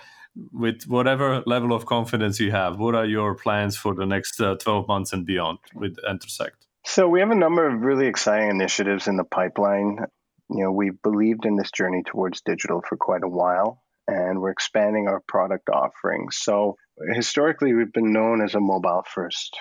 with 0.53 0.85
whatever 0.85 1.42
level 1.46 1.73
of 1.73 1.87
confidence 1.87 2.38
you 2.38 2.51
have 2.51 2.79
what 2.79 2.94
are 2.94 3.07
your 3.07 3.35
plans 3.35 3.75
for 3.77 3.94
the 3.94 4.05
next 4.05 4.38
uh, 4.40 4.57
12 4.57 4.87
months 4.87 5.12
and 5.14 5.25
beyond 5.25 5.59
with 5.75 5.96
Entersekt? 6.12 6.61
So 6.85 7.09
we 7.09 7.20
have 7.20 7.31
a 7.31 7.42
number 7.46 7.66
of 7.66 7.81
really 7.81 8.07
exciting 8.07 8.51
initiatives 8.51 9.09
in 9.09 9.16
the 9.16 9.25
pipeline. 9.25 9.96
You 10.51 10.64
know 10.64 10.73
we've 10.73 11.01
believed 11.03 11.46
in 11.46 11.57
this 11.57 11.70
journey 11.70 12.03
towards 12.05 12.42
digital 12.42 12.83
for 12.87 12.96
quite 12.99 13.25
a 13.25 13.35
while 13.40 13.83
and 14.07 14.40
we're 14.40 14.57
expanding 14.59 15.09
our 15.09 15.20
product 15.27 15.70
offerings. 15.70 16.37
So 16.37 16.77
historically 17.14 17.73
we've 17.73 17.94
been 18.01 18.12
known 18.12 18.42
as 18.42 18.55
a 18.55 18.61
mobile 18.61 19.05
first 19.14 19.57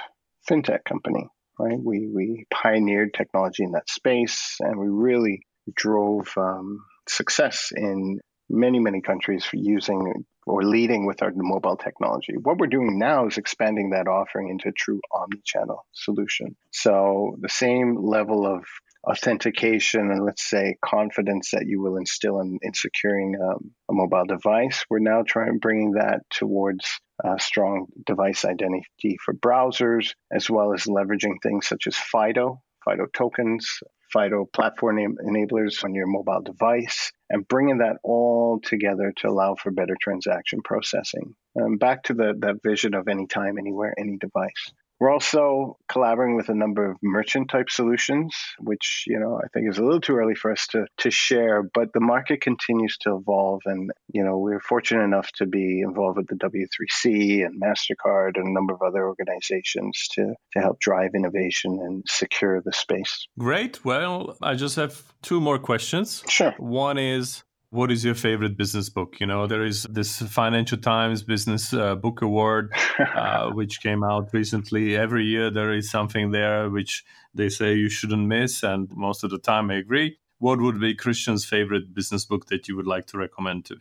fintech 0.49 0.83
company, 0.85 1.27
right? 1.59 1.79
We, 1.79 2.09
we 2.13 2.45
pioneered 2.51 3.13
technology 3.13 3.63
in 3.63 3.71
that 3.71 3.89
space 3.89 4.57
and 4.59 4.79
we 4.79 4.87
really 4.87 5.41
drove 5.75 6.33
um, 6.37 6.79
success 7.07 7.71
in 7.75 8.19
many, 8.49 8.79
many 8.79 9.01
countries 9.01 9.45
for 9.45 9.57
using 9.57 10.25
or 10.47 10.63
leading 10.63 11.05
with 11.05 11.21
our 11.21 11.31
mobile 11.35 11.77
technology. 11.77 12.33
What 12.41 12.57
we're 12.57 12.67
doing 12.67 12.97
now 12.97 13.27
is 13.27 13.37
expanding 13.37 13.91
that 13.91 14.07
offering 14.07 14.49
into 14.49 14.69
a 14.69 14.71
true 14.71 14.99
omni-channel 15.13 15.85
solution. 15.93 16.55
So 16.71 17.35
the 17.39 17.49
same 17.49 17.95
level 18.01 18.47
of 18.47 18.63
authentication 19.09 20.11
and 20.11 20.23
let's 20.23 20.47
say 20.47 20.77
confidence 20.83 21.51
that 21.51 21.65
you 21.65 21.81
will 21.81 21.97
instill 21.97 22.39
in, 22.41 22.59
in 22.61 22.73
securing 22.73 23.35
um, 23.41 23.71
a 23.89 23.93
mobile 23.93 24.25
device, 24.25 24.85
we're 24.89 24.99
now 24.99 25.23
trying 25.25 25.57
bringing 25.59 25.93
that 25.93 26.21
towards 26.29 26.99
uh, 27.23 27.37
strong 27.37 27.87
device 28.05 28.45
identity 28.45 29.17
for 29.23 29.33
browsers, 29.33 30.13
as 30.31 30.49
well 30.49 30.73
as 30.73 30.83
leveraging 30.83 31.41
things 31.41 31.67
such 31.67 31.87
as 31.87 31.95
FIDO, 31.95 32.61
FIDO 32.85 33.07
tokens, 33.13 33.79
FIDO 34.13 34.45
platform 34.53 34.97
enablers 34.97 35.83
on 35.83 35.93
your 35.93 36.07
mobile 36.07 36.41
device, 36.41 37.11
and 37.29 37.47
bringing 37.47 37.79
that 37.79 37.97
all 38.03 38.59
together 38.63 39.13
to 39.17 39.27
allow 39.27 39.55
for 39.55 39.71
better 39.71 39.95
transaction 40.01 40.61
processing. 40.63 41.35
Um, 41.59 41.77
back 41.77 42.03
to 42.03 42.13
the, 42.13 42.33
that 42.39 42.63
vision 42.63 42.93
of 42.93 43.07
anytime, 43.07 43.57
anywhere, 43.57 43.93
any 43.97 44.17
device. 44.17 44.71
We're 44.99 45.11
also 45.11 45.77
collaborating 45.87 46.35
with 46.35 46.49
a 46.49 46.55
number 46.55 46.91
of 46.91 46.97
merchant 47.01 47.49
type 47.49 47.69
solutions, 47.69 48.35
which 48.59 49.05
you 49.07 49.19
know 49.19 49.39
I 49.41 49.47
think 49.53 49.69
is 49.69 49.77
a 49.77 49.83
little 49.83 50.01
too 50.01 50.15
early 50.15 50.35
for 50.35 50.51
us 50.51 50.67
to 50.67 50.85
to 50.97 51.11
share. 51.11 51.63
But 51.63 51.93
the 51.93 52.01
market 52.01 52.41
continues 52.41 52.97
to 53.01 53.15
evolve, 53.15 53.61
and 53.65 53.91
you 54.11 54.23
know 54.23 54.37
we're 54.37 54.59
fortunate 54.59 55.03
enough 55.03 55.31
to 55.37 55.45
be 55.45 55.81
involved 55.81 56.17
with 56.17 56.27
the 56.27 56.35
W3C 56.35 57.45
and 57.45 57.61
Mastercard 57.61 58.35
and 58.35 58.47
a 58.47 58.51
number 58.51 58.73
of 58.73 58.81
other 58.81 59.07
organizations 59.07 60.07
to 60.11 60.33
to 60.53 60.59
help 60.59 60.79
drive 60.79 61.11
innovation 61.15 61.79
and 61.81 62.03
secure 62.07 62.61
the 62.61 62.73
space. 62.73 63.27
Great. 63.37 63.83
Well, 63.85 64.37
I 64.41 64.55
just 64.55 64.75
have 64.75 65.01
two 65.21 65.39
more 65.39 65.59
questions. 65.59 66.23
Sure. 66.27 66.53
One 66.57 66.97
is 66.97 67.43
what 67.71 67.91
is 67.91 68.03
your 68.03 68.15
favorite 68.15 68.57
business 68.57 68.89
book? 68.89 69.19
You 69.19 69.27
know, 69.27 69.45
there 69.45 69.63
is 69.63 69.83
this 69.89 70.21
Financial 70.21 70.77
Times 70.77 71.23
Business 71.23 71.73
uh, 71.73 71.95
Book 71.95 72.21
Award, 72.21 72.73
uh, 73.15 73.51
which 73.51 73.81
came 73.81 74.03
out 74.03 74.29
recently. 74.33 74.95
Every 74.95 75.25
year 75.25 75.51
there 75.51 75.73
is 75.73 75.89
something 75.89 76.31
there 76.31 76.69
which 76.69 77.03
they 77.33 77.49
say 77.49 77.75
you 77.75 77.89
shouldn't 77.89 78.27
miss, 78.27 78.63
and 78.63 78.89
most 78.95 79.23
of 79.23 79.29
the 79.29 79.37
time 79.37 79.69
I 79.69 79.75
agree. 79.75 80.17
What 80.39 80.61
would 80.61 80.79
be 80.79 80.95
Christian's 80.95 81.45
favorite 81.45 81.93
business 81.93 82.25
book 82.25 82.47
that 82.47 82.67
you 82.67 82.75
would 82.75 82.87
like 82.87 83.05
to 83.07 83.17
recommend 83.17 83.65
to 83.65 83.75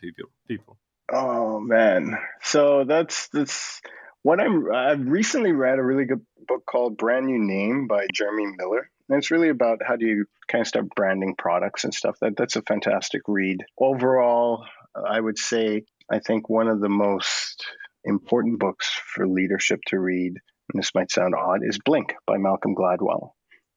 people? 0.46 0.76
Oh 1.10 1.60
man, 1.60 2.18
so 2.42 2.84
that's 2.84 3.28
that's 3.28 3.80
what 4.22 4.40
I'm. 4.40 4.70
I've 4.70 5.06
recently 5.06 5.52
read 5.52 5.78
a 5.78 5.82
really 5.82 6.04
good 6.04 6.26
book 6.46 6.66
called 6.66 6.98
Brand 6.98 7.26
New 7.26 7.38
Name 7.38 7.86
by 7.86 8.06
Jeremy 8.12 8.46
Miller. 8.58 8.90
And 9.08 9.18
it's 9.18 9.30
really 9.30 9.48
about 9.48 9.78
how 9.86 9.96
do 9.96 10.06
you 10.06 10.26
kind 10.48 10.60
of 10.60 10.68
start 10.68 10.94
branding 10.94 11.34
products 11.36 11.84
and 11.84 11.94
stuff. 11.94 12.16
That 12.20 12.36
that's 12.36 12.56
a 12.56 12.62
fantastic 12.62 13.22
read. 13.26 13.64
Overall, 13.78 14.64
I 14.94 15.18
would 15.18 15.38
say 15.38 15.84
I 16.10 16.18
think 16.18 16.48
one 16.48 16.68
of 16.68 16.80
the 16.80 16.88
most 16.88 17.64
important 18.04 18.58
books 18.58 18.90
for 19.14 19.26
leadership 19.26 19.80
to 19.88 19.98
read, 19.98 20.34
and 20.72 20.82
this 20.82 20.94
might 20.94 21.10
sound 21.10 21.34
odd, 21.34 21.60
is 21.62 21.78
Blink 21.84 22.14
by 22.26 22.36
Malcolm 22.36 22.74
Gladwell. 22.74 23.30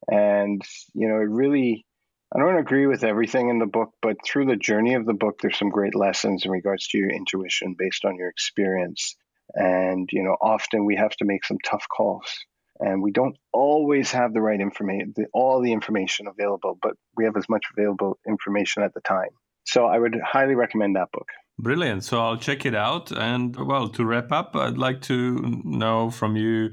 And 0.10 0.62
you 0.94 1.08
know, 1.08 1.16
it 1.16 1.30
really 1.30 1.86
I 2.34 2.40
don't 2.40 2.58
agree 2.58 2.88
with 2.88 3.04
everything 3.04 3.50
in 3.50 3.60
the 3.60 3.66
book, 3.66 3.92
but 4.02 4.16
through 4.26 4.46
the 4.46 4.56
journey 4.56 4.94
of 4.94 5.06
the 5.06 5.14
book, 5.14 5.40
there's 5.42 5.58
some 5.58 5.70
great 5.70 5.96
lessons 5.96 6.46
in 6.46 6.52
regards 6.52 6.88
to 6.90 6.98
your 6.98 7.10
intuition 7.10 7.76
based 7.78 8.06
on 8.06 8.16
your 8.16 8.30
experience. 8.30 9.16
And, 9.54 10.08
you 10.14 10.24
know, 10.24 10.38
often 10.42 10.86
we 10.86 10.96
have 10.96 11.12
to 11.18 11.26
make 11.26 11.44
some 11.44 11.58
tough 11.66 11.86
calls 11.90 12.34
and 12.82 13.02
we 13.02 13.12
don't 13.12 13.38
always 13.54 14.12
have 14.12 14.34
the 14.34 14.42
right 14.42 14.60
information, 14.60 15.14
all 15.34 15.62
the 15.62 15.72
information 15.72 16.28
available, 16.28 16.78
but 16.82 16.94
we 17.16 17.26
have 17.26 17.38
as 17.38 17.48
much 17.48 17.64
available 17.78 18.18
information 18.28 18.84
at 18.84 18.94
the 18.94 19.02
time. 19.02 19.30
So 19.66 19.86
I 19.86 20.00
would 20.00 20.18
highly 20.24 20.56
recommend 20.56 20.96
that 20.96 21.12
book. 21.14 21.28
Brilliant. 21.60 22.04
So 22.04 22.20
I'll 22.20 22.38
check 22.38 22.66
it 22.66 22.76
out. 22.76 23.12
And 23.12 23.56
well, 23.56 23.88
to 23.90 24.04
wrap 24.04 24.32
up, 24.32 24.56
I'd 24.56 24.78
like 24.78 25.02
to 25.04 25.62
know 25.64 26.10
from 26.10 26.36
you 26.36 26.72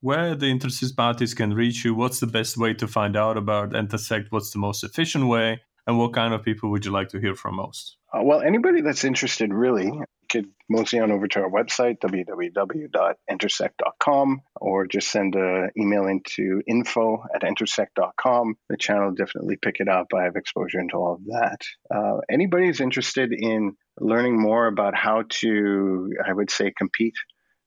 where 0.00 0.34
the 0.34 0.46
interested 0.46 0.96
parties 0.96 1.34
can 1.34 1.52
reach 1.52 1.84
you. 1.84 1.94
What's 1.94 2.20
the 2.20 2.26
best 2.26 2.56
way 2.56 2.72
to 2.74 2.88
find 2.88 3.16
out 3.16 3.36
about 3.36 3.70
Entersekt 3.72 4.26
What's 4.30 4.50
the 4.50 4.58
most 4.58 4.82
efficient 4.82 5.26
way? 5.26 5.60
And 5.86 5.98
what 5.98 6.14
kind 6.14 6.32
of 6.32 6.42
people 6.42 6.70
would 6.70 6.84
you 6.84 6.90
like 6.90 7.08
to 7.08 7.20
hear 7.20 7.34
from 7.34 7.56
most? 7.56 7.96
Uh, 8.14 8.22
well, 8.22 8.40
anybody 8.40 8.80
that's 8.80 9.04
interested 9.04 9.52
really 9.52 9.92
could 10.30 10.46
mostly 10.68 11.00
on 11.00 11.10
over 11.10 11.26
to 11.28 11.40
our 11.40 11.50
website, 11.50 11.98
www.entersekt.com, 11.98 14.42
or 14.56 14.86
just 14.86 15.10
send 15.10 15.34
an 15.34 15.70
email 15.78 16.06
into 16.06 16.62
info 16.66 17.24
at 17.34 17.42
entersekt.com. 17.42 18.56
The 18.68 18.76
channel 18.76 19.08
will 19.08 19.14
definitely 19.14 19.56
pick 19.56 19.80
it 19.80 19.88
up. 19.88 20.08
I 20.14 20.24
have 20.24 20.36
exposure 20.36 20.80
into 20.80 20.96
all 20.96 21.14
of 21.14 21.24
that. 21.26 21.62
Uh, 21.94 22.18
anybody 22.30 22.66
who's 22.66 22.80
interested 22.80 23.32
in 23.32 23.76
learning 23.98 24.38
more 24.40 24.66
about 24.66 24.94
how 24.94 25.24
to, 25.28 26.12
I 26.26 26.32
would 26.32 26.50
say, 26.50 26.72
compete 26.76 27.16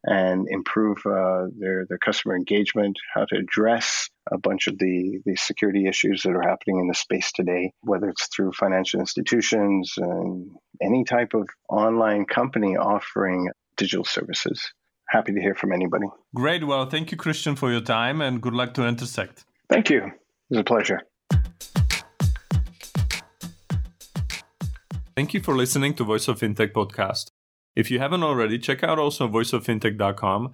and 0.04 0.48
improve 0.50 0.98
uh, 1.06 1.46
their, 1.58 1.86
their 1.88 1.98
customer 1.98 2.36
engagement, 2.36 3.00
how 3.14 3.24
to 3.26 3.38
address 3.38 4.10
a 4.32 4.38
bunch 4.38 4.68
of 4.68 4.78
the, 4.78 5.20
the 5.26 5.36
security 5.36 5.88
issues 5.88 6.24
that 6.24 6.32
are 6.32 6.42
happening 6.42 6.80
in 6.80 6.88
the 6.88 6.94
space 6.94 7.32
today, 7.32 7.72
whether 7.82 8.10
it's 8.10 8.28
through 8.28 8.52
financial 8.54 9.00
institutions 9.00 9.94
and 9.98 10.52
any 10.82 11.04
type 11.04 11.34
of 11.34 11.48
online 11.70 12.26
company 12.26 12.78
offering 12.78 13.50
digital 13.78 14.06
services. 14.06 14.72
Happy 15.10 15.34
to 15.34 15.42
hear 15.42 15.56
from 15.56 15.74
anybody. 15.74 16.08
Great. 16.34 16.66
Well, 16.66 16.90
thank 16.90 17.12
you, 17.12 17.18
Christian, 17.18 17.56
for 17.56 17.72
your 17.72 17.82
time 17.82 18.22
and 18.22 18.42
good 18.42 18.54
luck 18.54 18.74
to 18.76 18.82
Entersekt. 18.82 19.44
Thank 19.70 19.90
you. 19.90 20.06
It 20.06 20.12
was 20.50 20.60
a 20.60 20.64
pleasure. 20.64 21.02
Thank 25.16 25.36
you 25.36 25.42
for 25.42 25.56
listening 25.56 25.94
to 25.96 26.04
Voice 26.04 26.28
of 26.28 26.40
Fintech 26.40 26.72
podcast. 26.74 27.28
If 27.76 27.92
you 27.92 28.00
haven't 28.00 28.24
already, 28.24 28.58
check 28.58 28.84
out 28.84 28.98
also 28.98 29.28
voiceoffintech.com, 29.28 30.54